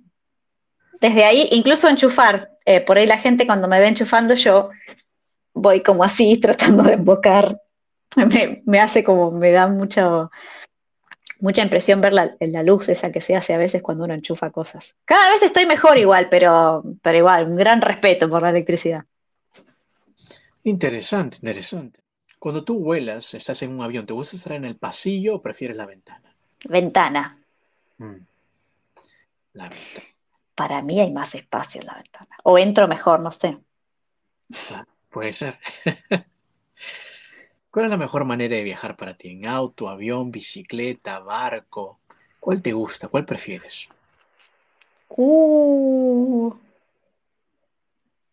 [0.99, 4.69] Desde ahí, incluso enchufar, eh, por ahí la gente cuando me ve enchufando yo
[5.53, 7.61] voy como así tratando de embocar.
[8.15, 10.31] Me, me hace como, me da mucho,
[11.41, 14.51] mucha impresión ver la, la luz esa que se hace a veces cuando uno enchufa
[14.51, 14.95] cosas.
[15.03, 19.03] Cada vez estoy mejor igual, pero, pero igual, un gran respeto por la electricidad.
[20.65, 22.03] Interesante, interesante.
[22.39, 25.77] Cuando tú vuelas, estás en un avión, ¿te gusta estar en el pasillo o prefieres
[25.77, 26.35] la ventana?
[26.75, 27.23] Ventana.
[27.99, 28.25] Mm,
[29.53, 30.05] La ventana.
[30.53, 32.35] Para mí hay más espacio en la ventana.
[32.43, 33.57] O entro mejor, no sé.
[34.67, 35.59] claro, puede ser.
[37.69, 39.29] ¿Cuál es la mejor manera de viajar para ti?
[39.29, 41.99] ¿En auto, avión, bicicleta, barco?
[42.39, 43.07] ¿Cuál te gusta?
[43.07, 43.89] ¿Cuál prefieres?
[45.17, 46.51] Uh,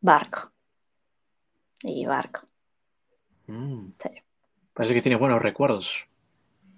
[0.01, 0.52] barco.
[1.83, 2.47] Y barco.
[3.47, 4.09] Mm, Sí.
[4.73, 6.07] parece que tienes buenos recuerdos.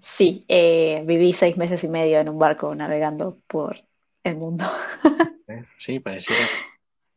[0.01, 3.77] Sí, eh, viví seis meses y medio en un barco navegando por
[4.23, 4.65] el mundo.
[5.47, 5.63] ¿eh?
[5.79, 6.47] Sí, pareciera.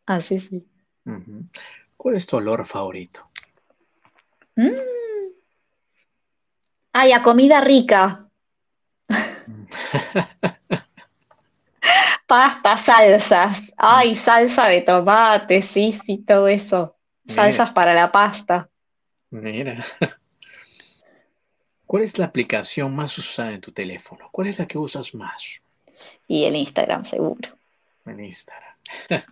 [0.06, 0.66] Así sí.
[1.04, 1.44] Ujú.
[1.96, 3.28] ¿Cuál es tu olor favorito?
[4.56, 4.70] Mm.
[6.92, 8.28] Ay, a comida rica.
[12.26, 13.72] Pasta, salsas.
[13.78, 16.97] Ay, salsa de tomate, sí, sí, todo eso.
[17.28, 18.68] Salsas para la pasta.
[19.30, 19.78] Mira.
[21.86, 24.28] ¿Cuál es la aplicación más usada en tu teléfono?
[24.30, 25.62] ¿Cuál es la que usas más
[26.26, 27.50] Y el Instagram, seguro.
[28.04, 28.74] en Instagram?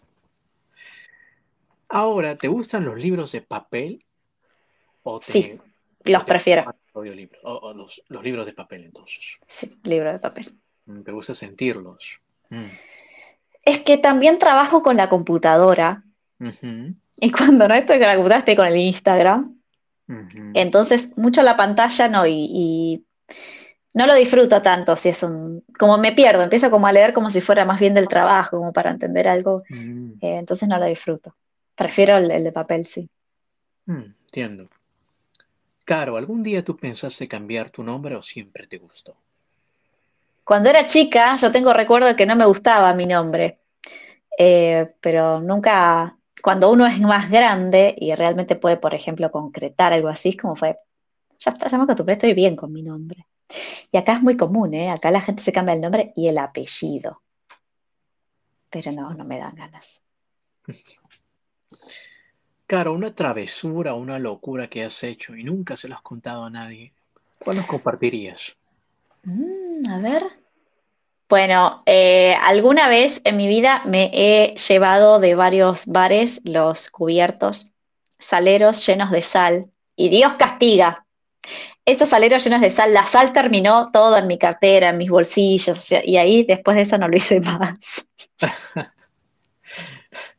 [1.89, 4.05] Ahora, ¿te gustan los libros de papel
[5.03, 5.65] o te, Sí, o
[6.11, 6.65] Los te prefiero.
[6.65, 7.41] los audiolibros?
[7.45, 9.25] O, o los, los libros de papel, entonces.
[9.47, 10.59] Sí, libro de papel.
[10.87, 12.21] Mm, ¿Te gusta sentirlos?
[12.51, 12.67] Mm.
[13.63, 16.05] Es que también trabajo con la computadora
[16.39, 19.61] Ujú, y cuando no estoy con la computadora estoy con el Instagram.
[20.55, 23.07] Entonces, mucho la pantalla no, y, y
[23.95, 25.65] no lo disfruto tanto si es un...
[25.79, 28.73] Como me pierdo, empiezo como a leer como si fuera más bien del trabajo, como
[28.73, 31.37] para entender algo, Mm, eh, entonces no lo disfruto.
[31.77, 33.11] Prefiero el, el de papel, sí.
[33.87, 34.69] mm, entiendo.
[35.87, 39.17] Caro, ¿algún día tú pensaste cambiar tu nombre o siempre te gustó?
[40.45, 43.59] Cuando era chica, yo tengo recuerdo de que no me gustaba mi nombre,
[44.39, 50.07] eh, pero nunca, cuando uno es más grande y realmente puede, por ejemplo, concretar algo
[50.07, 50.79] así, como fue,
[51.41, 53.27] ya está, ya me acostumbré, estoy bien con mi nombre.
[53.91, 54.93] Y acá es muy común, ¿eh?
[54.93, 57.21] Acá la gente se cambia el nombre y el apellido.
[58.71, 60.01] pero no, no me dan ganas.
[62.69, 66.51] Claro, una travesura, una locura que has hecho y nunca se lo has contado a
[66.51, 66.93] nadie.
[67.41, 68.57] ¿Cuál nos compartirías?
[69.25, 70.23] Mm, a ver.
[71.29, 77.73] Bueno, eh, alguna vez en mi vida me he llevado de varios bares los cubiertos,
[78.19, 79.67] saleros llenos de sal,
[79.97, 81.05] y Dios castiga.
[81.85, 85.91] Esos saleros llenos de sal, la sal terminó todo en mi cartera, en mis bolsillos,
[86.05, 88.09] y ahí después de eso no lo hice más.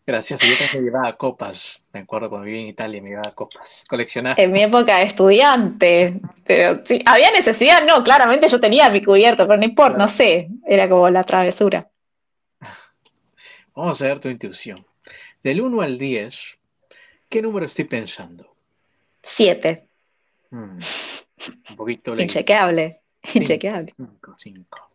[0.08, 4.40] Gracias, yo también llevaba copas, me acuerdo cuando viví en Italia me llevaba copas, coleccionar.
[4.40, 9.46] En mi época de estudiante, pero sí, había necesidad, no, claramente yo tenía mi cubierto,
[9.46, 11.90] pero no importa, no sé, era como la travesura.
[13.76, 14.78] Vamos a ver tu intuición.
[15.44, 16.58] Del 1 al 10,
[17.28, 18.56] ¿qué número estoy pensando?
[19.24, 19.90] 7.
[20.52, 20.80] Hmm,
[21.70, 22.34] un poquito lejos.
[22.34, 23.02] Inchequeable,
[23.34, 23.94] inchequeable.
[23.98, 24.92] 5, 5.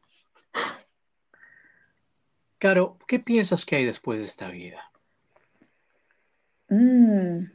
[2.57, 4.89] Caro, ¿qué piensas que hay después de esta vida?
[6.73, 7.53] Mm.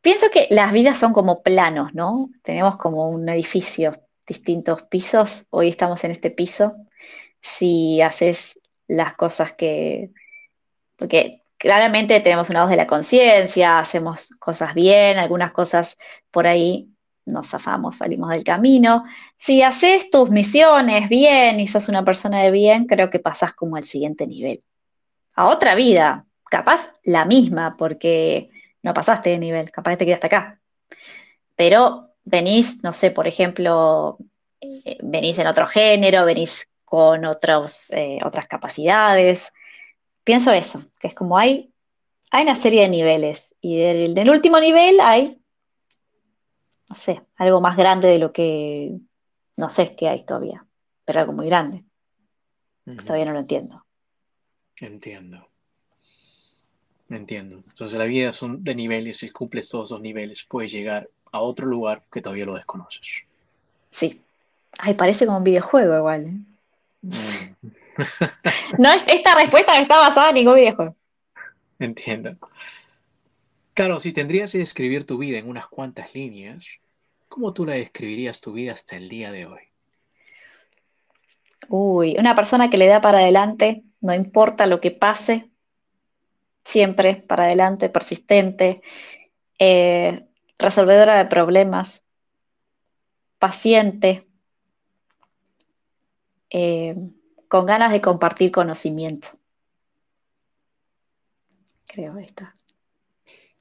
[0.00, 2.30] Pienso que las vidas son como planos, ¿no?
[2.42, 5.46] Tenemos como un edificio, distintos pisos.
[5.50, 6.74] Hoy estamos en este piso.
[7.42, 10.10] Si haces las cosas que...
[10.96, 15.98] Porque claramente tenemos una voz de la conciencia, hacemos cosas bien, algunas cosas
[16.30, 16.88] por ahí
[17.26, 19.04] nos zafamos, salimos del camino.
[19.36, 23.76] Si haces tus misiones bien y sos una persona de bien, creo que pasás como
[23.76, 24.62] al siguiente nivel.
[25.34, 28.50] A otra vida, capaz la misma, porque
[28.82, 30.60] no pasaste de nivel, capaz te quedaste acá.
[31.56, 34.18] Pero venís, no sé, por ejemplo,
[34.60, 39.52] eh, venís en otro género, venís con otros, eh, otras capacidades.
[40.24, 41.72] Pienso eso, que es como hay,
[42.30, 45.40] hay una serie de niveles y del, del último nivel hay,
[46.88, 48.98] no sé, algo más grande de lo que,
[49.56, 50.66] no sé qué hay todavía,
[51.04, 51.84] pero algo muy grande.
[53.06, 53.86] Todavía no lo entiendo.
[54.76, 55.49] Entiendo.
[57.10, 57.62] Entiendo.
[57.68, 61.66] Entonces la vida son de niveles, si cumples todos los niveles, puedes llegar a otro
[61.66, 63.24] lugar que todavía lo desconoces.
[63.90, 64.20] Sí.
[64.78, 66.26] Ay, parece como un videojuego igual.
[66.26, 66.32] ¿eh?
[67.02, 67.70] Mm.
[68.78, 70.94] no, esta respuesta no está basada en ningún videojuego.
[71.80, 72.36] Entiendo.
[73.74, 76.66] Claro, si tendrías que describir tu vida en unas cuantas líneas,
[77.28, 79.60] ¿cómo tú la describirías tu vida hasta el día de hoy?
[81.68, 85.49] Uy, una persona que le da para adelante, no importa lo que pase,
[86.70, 88.80] siempre para adelante, persistente,
[89.58, 90.24] eh,
[90.58, 92.06] resolvedora de problemas,
[93.38, 94.26] paciente,
[96.50, 96.94] eh,
[97.48, 99.28] con ganas de compartir conocimiento.
[101.86, 102.54] Creo esta.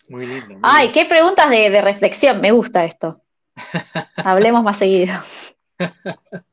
[0.08, 0.60] Muy lindo.
[0.62, 2.42] Ay, qué preguntas de, de reflexión.
[2.42, 3.22] Me gusta esto.
[4.16, 5.14] Hablemos más seguido.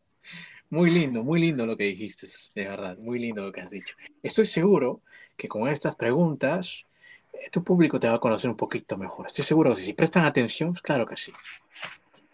[0.68, 2.26] Muy lindo, muy lindo lo que dijiste,
[2.57, 3.94] de verdad, muy lindo lo que has dicho.
[4.20, 5.00] Estoy seguro
[5.37, 6.84] que con estas preguntas
[7.32, 9.26] eh, tu público te va a conocer un poquito mejor.
[9.26, 11.32] Estoy seguro que si prestan atención, claro que sí.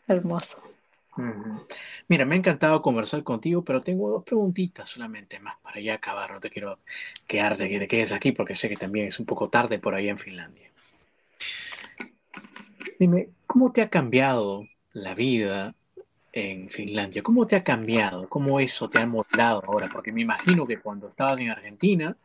[0.07, 0.73] Hermoso.
[2.09, 6.33] Mira, me ha encantado conversar contigo, pero tengo dos preguntitas solamente más para ya acabar.
[6.33, 6.79] No te quiero
[7.27, 10.09] quedarte, que te quedes aquí porque sé que también es un poco tarde por ahí
[10.09, 10.71] en Finlandia.
[12.99, 15.75] Dime, ¿cómo te ha cambiado la vida
[16.33, 17.23] en Finlandia?
[17.23, 18.27] ¿Cómo te ha cambiado?
[18.29, 19.91] ¿Cómo eso te ha modelado ahora?
[19.93, 22.17] Porque me imagino que cuando estabas en Argentina,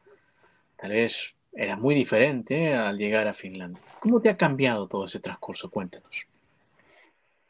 [0.77, 3.83] Tal vez era muy diferente al llegar a Finlandia.
[3.99, 5.69] ¿Cómo te ha cambiado todo ese transcurso?
[5.71, 6.27] Cuéntanos.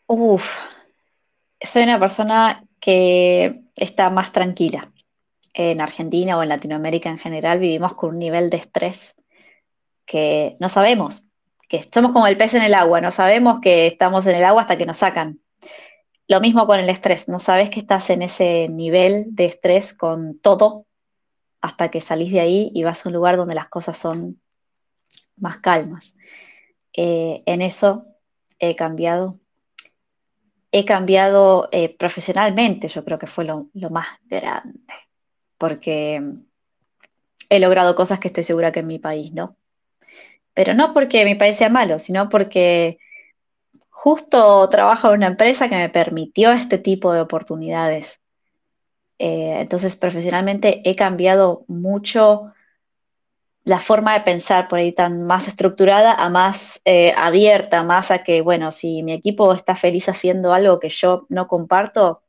[0.08, 0.50] Uf,
[1.62, 4.92] soy una persona que está más tranquila.
[5.54, 9.16] En Argentina o en Latinoamérica en general vivimos con un nivel de estrés
[10.06, 11.26] que no sabemos,
[11.68, 14.62] que somos como el pez en el agua, no sabemos que estamos en el agua
[14.62, 15.42] hasta que nos sacan.
[16.30, 20.40] Lo mismo con el estrés, no sabes que estás en ese nivel de estrés con
[20.40, 20.87] todo
[21.68, 24.40] hasta que salís de ahí y vas a un lugar donde las cosas son
[25.36, 26.16] más calmas.
[26.94, 28.06] Eh, en eso
[28.58, 29.38] he cambiado.
[30.72, 34.80] He cambiado eh, profesionalmente, yo creo que fue lo, más grande,
[35.58, 36.22] porque
[37.50, 39.58] he logrado cosas que estoy segura que en mi país no.
[40.54, 42.98] Pero no porque mi país sea malo, sino porque
[43.90, 48.22] justo trabajo en una empresa que me permitió este tipo de oportunidades
[49.20, 52.54] eh, entonces, profesionalmente he cambiado mucho
[53.64, 58.24] la forma de pensar por ahí tan más estructurada a más eh, abierta, más a
[58.24, 62.24] que, bueno, si mi equipo está feliz haciendo algo que yo no comparto,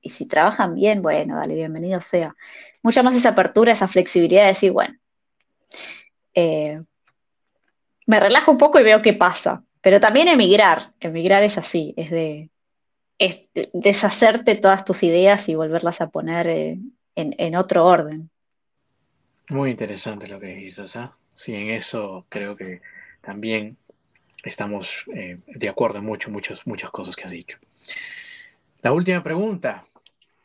[0.00, 2.34] y si trabajan bien, bueno, dale, bienvenido sea.
[2.82, 4.98] Mucha más esa apertura, esa flexibilidad de decir, bueno,
[6.34, 6.82] eh,
[8.06, 9.62] me relajo un poco y veo qué pasa.
[9.80, 12.50] Pero también emigrar, emigrar es así, es de,
[13.18, 13.42] es
[13.72, 16.78] deshacerte todas tus ideas y volverlas a poner eh,
[17.14, 18.30] en, otro orden.
[19.48, 21.16] Muy interesante lo que dijiste, ¿ah?
[21.32, 22.80] Sí, en eso creo que
[23.20, 23.76] también
[24.42, 27.58] estamos eh, de acuerdo en mucho, muchas, muchas cosas que has dicho.
[28.82, 29.86] La última pregunta.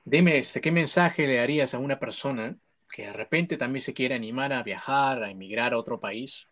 [0.06, 2.56] Dime, este, ¿qué mensaje le darías a una persona
[2.90, 6.48] que de repente también se quiere animar a viajar, a emigrar a otro país,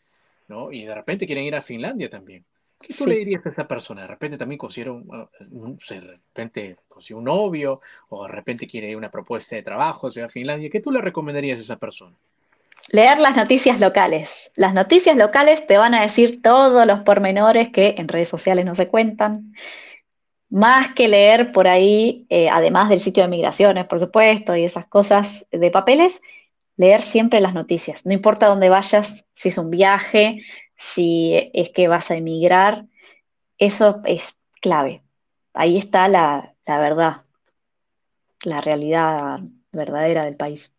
[0.47, 0.71] ¿no?
[0.71, 2.45] Y de repente quieren ir a Finlandia también.
[2.79, 4.01] ¿Qué tú le dirías a esa persona?
[4.01, 5.07] De repente también considera un,
[5.89, 6.77] de repente
[7.11, 10.69] un novio o de repente quiere una propuesta de trabajo a Finlandia.
[10.69, 12.15] ¿Qué tú le recomendarías a esa persona?
[12.89, 14.51] Leer las noticias locales.
[14.55, 18.75] Las noticias locales te van a decir todos los pormenores que en redes sociales no
[18.75, 19.53] se cuentan.
[20.49, 24.87] Más que leer por ahí, eh, además del sitio de migraciones, por supuesto, y esas
[24.87, 26.21] cosas de papeles,
[26.77, 28.05] leer siempre las noticias.
[28.05, 30.43] No importa dónde vayas, si es un viaje,
[30.77, 32.85] si es que vas a emigrar,
[33.57, 35.03] eso es clave.
[35.53, 37.23] Ahí está la, verdad,
[38.43, 39.39] la realidad
[39.71, 40.71] verdadera del país.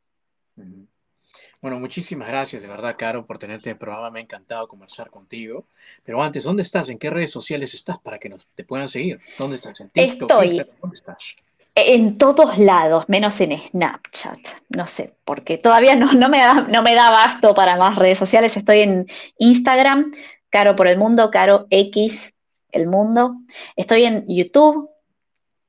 [1.60, 4.10] Bueno, muchísimas gracias de verdad, Caro, por tenerte en el programa.
[4.10, 5.66] Me ha encantado conversar contigo.
[6.04, 6.88] Pero antes, ¿dónde estás?
[6.88, 9.20] ¿En qué redes sociales estás para que nos, te puedan seguir?
[9.38, 9.80] ¿Dónde estás?
[9.80, 10.30] ¿En TikTok?
[10.30, 11.34] Estoy ¿Dónde estás?
[11.80, 14.38] En todos lados, menos en Snapchat.
[14.68, 18.18] No sé, porque todavía no, no, me da, no me da basto para más redes
[18.18, 18.56] sociales.
[18.56, 19.06] Estoy en
[19.38, 20.12] Instagram,
[20.50, 22.34] Caro por el Mundo, Caro X
[22.72, 23.36] el Mundo.
[23.76, 24.90] Estoy en YouTube,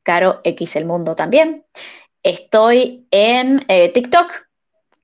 [0.02, 1.64] Caro X el Mundo también.
[2.24, 4.32] Estoy en eh, TikTok,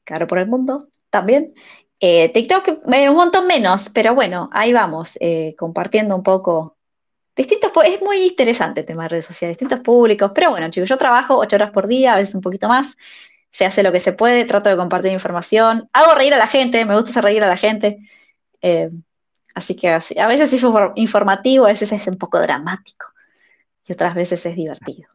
[0.06, 1.53] Caro por el Mundo también.
[1.99, 5.20] Eh, TikTok eh, un montón menos, pero bueno, ahí vamos,
[5.56, 6.75] compartiendo un poco
[7.36, 10.98] distintos, es muy interesante el tema de redes sociales, distintos públicos, pero bueno, chicos, yo
[10.98, 12.98] trabajo ocho horas por día, a veces un poquito más,
[13.52, 16.84] se hace lo que se puede, trato de compartir información, hago reír a la gente,
[16.86, 18.00] me gusta hacer reír a la gente,
[18.62, 18.90] eh,
[19.54, 20.64] así que a veces es
[20.96, 23.08] informativo, a veces es un poco dramático
[23.86, 25.14] y otras veces es divertido.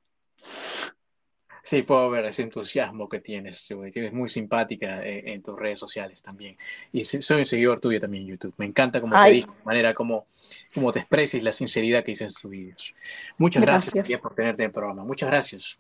[1.62, 6.22] Sí, puedo ver ese entusiasmo que tienes, tienes muy simpática eh, en, tus redes sociales
[6.22, 6.56] también.
[6.92, 8.54] Y soy un seguidor tuyo también en YouTube.
[8.56, 10.26] Me encanta como te dije, la manera como,
[10.74, 12.94] como te expresas y la sinceridad que dices en tus vídeos.
[13.38, 15.04] Muchas gracias, por tenerte en el programa.
[15.04, 15.78] Muchas gracias.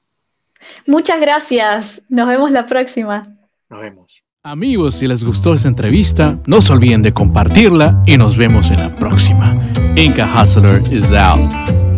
[0.86, 2.02] Muchas gracias.
[2.08, 3.22] Nos vemos la próxima.
[3.68, 4.22] Nos vemos.
[4.42, 8.78] Amigos, si les gustó esta entrevista, no se olviden de compartirla y nos vemos en
[8.78, 9.54] la próxima.
[9.96, 11.89] Inca Hustler is out.